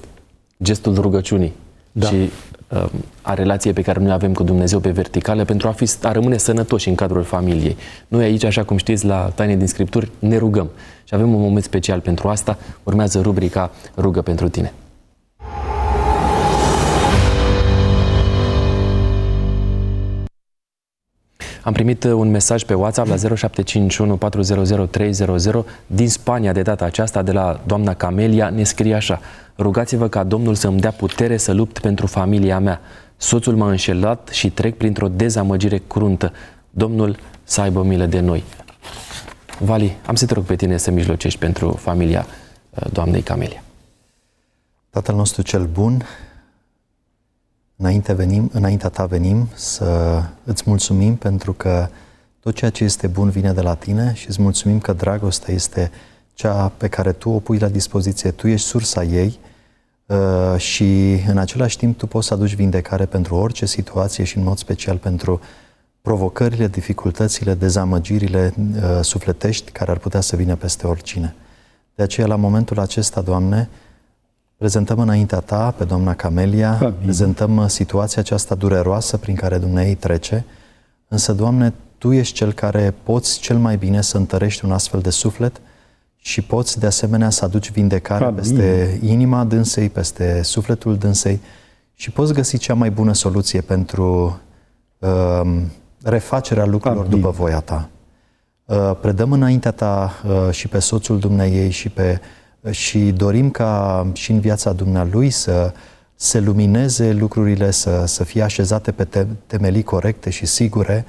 [0.63, 1.53] gestul rugăciunii.
[1.91, 2.07] Da.
[2.07, 2.29] Și
[2.69, 2.89] Um,
[3.21, 6.37] a relației pe care noi avem cu Dumnezeu pe verticală pentru a, fi, a rămâne
[6.37, 7.77] sănătoși în cadrul familiei.
[8.07, 10.69] Noi aici, așa cum știți, la Taine din Scripturi, ne rugăm.
[11.03, 12.57] Și avem un moment special pentru asta.
[12.83, 14.73] Urmează rubrica Rugă pentru tine.
[21.67, 26.85] Am primit uh, un mesaj pe WhatsApp la 0751 400 300 din Spania de data
[26.85, 29.19] aceasta, de la doamna Camelia, ne scrie așa.
[29.57, 32.81] Rugați-vă ca Domnul să-mi dea putere să lupt pentru familia mea.
[33.17, 36.31] Soțul m-a înșelat și trec printr-o dezamăgire cruntă.
[36.69, 38.43] Domnul să aibă milă de noi.
[39.59, 42.25] Vali, am să te rog pe tine să mijlocești pentru familia
[42.69, 43.63] uh, doamnei Camelia.
[44.89, 46.03] Tatăl nostru cel bun,
[47.77, 51.87] înainte venim, înaintea ta venim să îți mulțumim pentru că
[52.39, 55.91] tot ceea ce este bun vine de la tine și îți mulțumim că dragostea este
[56.33, 59.39] cea pe care tu o pui la dispoziție, tu ești sursa ei
[60.05, 64.43] uh, și în același timp tu poți să aduci vindecare pentru orice situație și în
[64.43, 65.39] mod special pentru
[66.01, 71.35] provocările, dificultățile, dezamăgirile uh, sufletești care ar putea să vină peste oricine.
[71.95, 73.69] De aceea, la momentul acesta, Doamne,
[74.57, 76.93] prezentăm înaintea Ta pe doamna Camelia, Amin.
[77.01, 80.45] prezentăm uh, situația aceasta dureroasă prin care Dumnezeu trece,
[81.07, 85.09] însă, Doamne, Tu ești Cel care poți cel mai bine să întărești un astfel de
[85.09, 85.61] suflet
[86.15, 88.35] și poți de asemenea să aduci vindecare Amin.
[88.35, 91.39] peste inima dânsei, peste sufletul dânsei
[91.93, 94.39] și poți găsi cea mai bună soluție pentru
[94.99, 95.61] uh,
[96.03, 97.19] refacerea lucrurilor Amin.
[97.19, 97.89] după voia ta.
[98.65, 102.27] Uh, predăm înaintea ta uh, și pe soțul Dumneiei și pe uh,
[102.71, 105.73] și dorim ca și în viața dumnealui să
[106.15, 111.05] se lumineze lucrurile, să, să fie așezate pe te, temelii corecte și sigure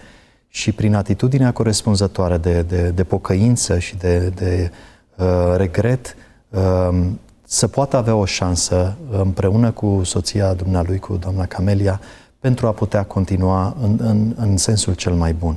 [0.49, 4.71] și prin atitudinea corespunzătoare de, de, de pocăință și de, de
[5.19, 6.17] Uh, regret,
[6.49, 12.01] um, să poată avea o șansă împreună cu soția dumnealui, cu doamna Camelia,
[12.41, 15.57] pentru a putea continua în, în, în sensul cel mai bun.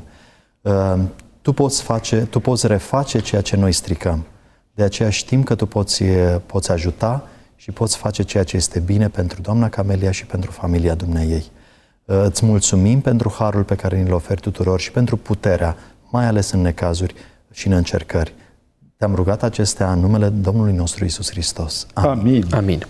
[0.61, 1.09] Um,
[1.41, 4.25] tu poți, face, tu poți reface ceea ce noi stricăm.
[4.74, 6.03] De aceea știm că tu poți,
[6.45, 10.95] poți ajuta și poți face ceea ce este bine pentru doamna Camelia și pentru familia
[10.95, 11.43] dumneiei.
[12.05, 15.78] Uh, îți mulțumim pentru harul pe care ni-l oferi tuturor și pentru puterea,
[16.09, 17.13] mai ales în necazuri
[17.51, 18.34] și în încercări.
[18.97, 21.88] Te-am rugat acestea în numele Domnului nostru Isus Hristos.
[21.93, 22.45] Amin.
[22.51, 22.86] Amin.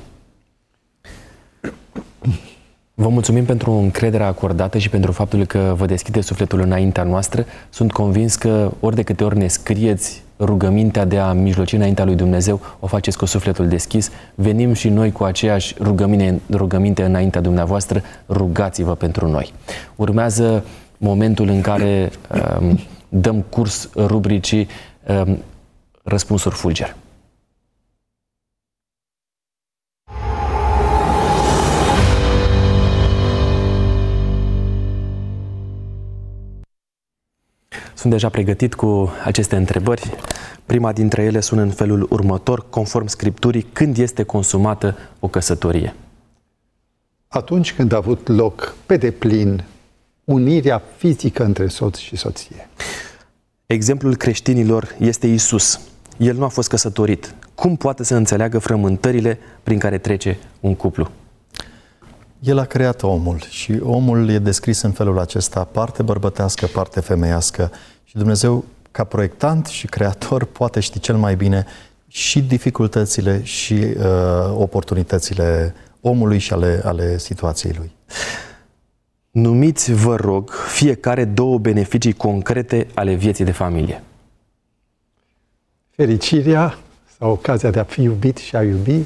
[3.02, 7.46] Vă mulțumim pentru încrederea acordată și pentru faptul că vă deschide sufletul înaintea noastră.
[7.70, 12.16] Sunt convins că ori de câte ori ne scrieți rugămintea de a mijloci înaintea lui
[12.16, 14.12] Dumnezeu, o faceți cu sufletul deschis.
[14.36, 19.54] Venim și noi cu aceeași rugăminte, rugăminte înaintea dumneavoastră, rugați-vă pentru noi.
[19.96, 20.66] Urmează
[20.98, 22.12] momentul în care
[22.60, 22.80] um,
[23.10, 24.68] dăm curs rubricii
[25.08, 25.38] um,
[26.04, 26.96] răspunsuri fulger.
[38.02, 40.16] Sunt deja pregătit cu aceste întrebări.
[40.66, 45.96] Prima dintre ele sună în felul următor, conform Scripturii, când este consumată o căsătorie?
[47.28, 49.64] Atunci când a avut loc pe deplin
[50.24, 52.70] unirea fizică între soț și soție.
[53.66, 55.80] Exemplul creștinilor este Isus.
[56.18, 57.36] El nu a fost căsătorit.
[57.56, 61.12] Cum poate să înțeleagă frământările prin care trece un cuplu?
[62.40, 67.72] El a creat omul și omul e descris în felul acesta, parte bărbătească, parte femeiască
[68.12, 71.66] și Dumnezeu, ca proiectant și creator, poate ști cel mai bine
[72.08, 74.04] și dificultățile și uh,
[74.54, 77.92] oportunitățile omului și ale, ale situației lui.
[79.32, 84.04] Numiți, vă rog, fiecare două beneficii concrete ale vieții de familie.
[85.90, 86.78] Fericirea
[87.18, 89.04] sau ocazia de a fi iubit și a iubi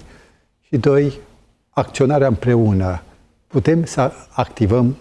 [0.61, 1.13] și doi,
[1.69, 3.01] acționarea împreună.
[3.47, 4.97] Putem să activăm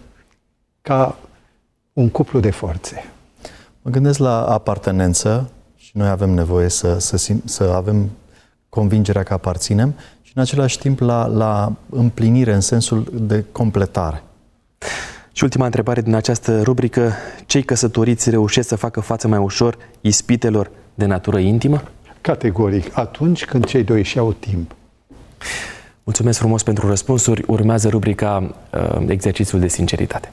[0.82, 1.18] ca
[1.92, 3.08] un cuplu de forțe.
[3.86, 8.10] Mă gândesc la apartenență și noi avem nevoie să, să, sim, să avem
[8.68, 14.22] convingerea că aparținem și în același timp la, la împlinire în sensul de completare.
[15.32, 17.12] Și ultima întrebare din această rubrică,
[17.46, 21.82] cei căsătoriți reușesc să facă față mai ușor ispitelor de natură intimă?
[22.20, 24.74] Categoric, atunci când cei doi și au timp.
[26.04, 27.44] Mulțumesc frumos pentru răspunsuri.
[27.46, 30.32] Urmează rubrica uh, Exercițiul de sinceritate.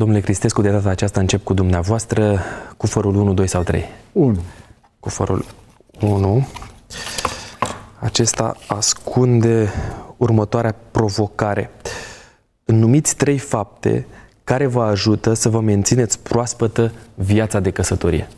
[0.00, 2.38] Domnule Cristescu, de data aceasta încep cu dumneavoastră,
[2.76, 3.84] cu forul 1, 2 sau 3?
[4.12, 4.40] 1.
[5.00, 5.44] Cu forul
[6.00, 6.46] 1.
[7.98, 9.68] Acesta ascunde
[10.16, 11.70] următoarea provocare.
[12.64, 14.06] Numiți trei fapte
[14.44, 18.28] care vă ajută să vă mențineți proaspătă viața de căsătorie.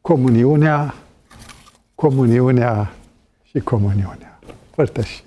[0.00, 0.94] Comuniunea,
[1.94, 2.92] comuniunea
[3.42, 4.38] și comuniunea.
[4.74, 5.24] Părtășia.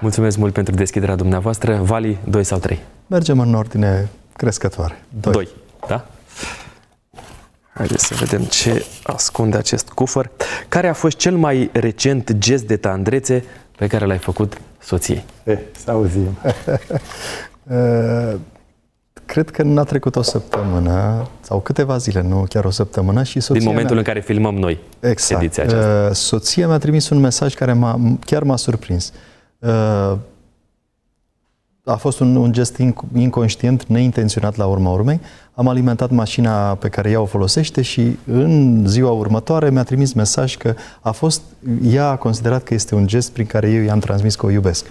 [0.00, 1.76] Mulțumesc mult pentru deschiderea dumneavoastră.
[1.76, 2.78] Vali, 2 sau 3?
[3.06, 5.02] Mergem în ordine crescătoare.
[5.20, 5.48] 2.
[5.88, 6.06] Da?
[7.72, 10.30] Haideți să vedem ce ascunde acest cufăr.
[10.68, 13.44] Care a fost cel mai recent gest de tandrețe
[13.76, 15.24] pe care l-ai făcut soției?
[15.44, 16.38] Eh, să auzim.
[17.62, 18.34] Uh,
[19.26, 23.60] cred că n-a trecut o săptămână sau câteva zile, nu chiar o săptămână și soția
[23.60, 24.04] Din momentul mea...
[24.06, 25.42] în care filmăm noi exact.
[25.42, 26.06] ediția aceasta.
[26.08, 29.08] Uh, soția mi-a trimis un mesaj care m-a, chiar m-a surprins.
[29.08, 29.14] Uh,
[31.84, 32.82] a fost un, un gest
[33.14, 35.20] inconștient, neintenționat la urma urmei.
[35.54, 40.56] Am alimentat mașina pe care ea o folosește și în ziua următoare mi-a trimis mesaj
[40.56, 41.42] că a fost,
[41.82, 44.86] ea a considerat că este un gest prin care eu i-am transmis că o iubesc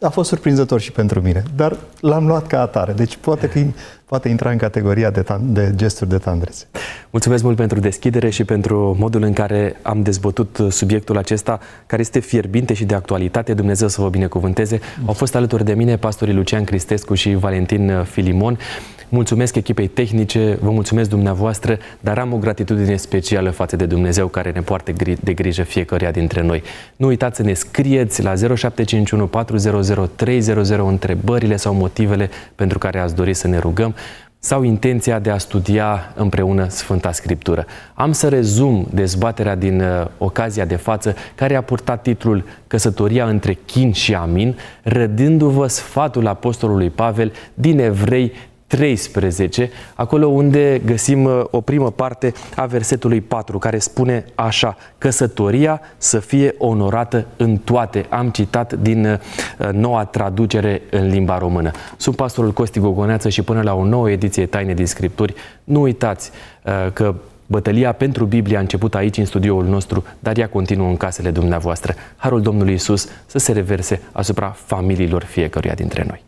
[0.00, 2.92] a fost surprinzător și pentru mine, dar l-am luat ca atare.
[2.92, 3.66] Deci poate, fi,
[4.04, 6.66] poate intra în categoria de, tan- de gesturi de tandrețe.
[7.10, 12.18] Mulțumesc mult pentru deschidere și pentru modul în care am dezbătut subiectul acesta, care este
[12.18, 13.54] fierbinte și de actualitate.
[13.54, 14.80] Dumnezeu să vă binecuvânteze.
[15.06, 18.58] Au fost alături de mine pastorii Lucian Cristescu și Valentin Filimon.
[19.08, 24.50] Mulțumesc echipei tehnice, vă mulțumesc dumneavoastră, dar am o gratitudine specială față de Dumnezeu care
[24.50, 26.62] ne poartă de grijă fiecăruia dintre noi.
[26.96, 33.14] Nu uitați să ne scrieți la 0751 400 300 întrebările sau motivele pentru care ați
[33.14, 33.94] dori să ne rugăm
[34.38, 37.66] sau intenția de a studia împreună Sfânta Scriptură.
[37.94, 43.52] Am să rezum dezbaterea din uh, ocazia de față, care a purtat titlul Căsătoria între
[43.52, 48.32] Chin și Amin, rădându-vă sfatul Apostolului Pavel din Evrei
[48.76, 55.80] 13, acolo unde găsim uh, o primă parte a versetului 4, care spune așa, căsătoria
[55.96, 58.06] să fie onorată în toate.
[58.08, 61.70] Am citat din uh, noua traducere în limba română.
[61.96, 66.30] Sunt pastorul Costi Gogoneață și până la o nouă ediție Taine din Scripturi, nu uitați
[66.64, 67.14] uh, că
[67.46, 71.94] Bătălia pentru Biblie a început aici, în studioul nostru, dar ea continuă în casele dumneavoastră.
[72.16, 76.25] Harul Domnului Isus să se reverse asupra familiilor fiecăruia dintre noi.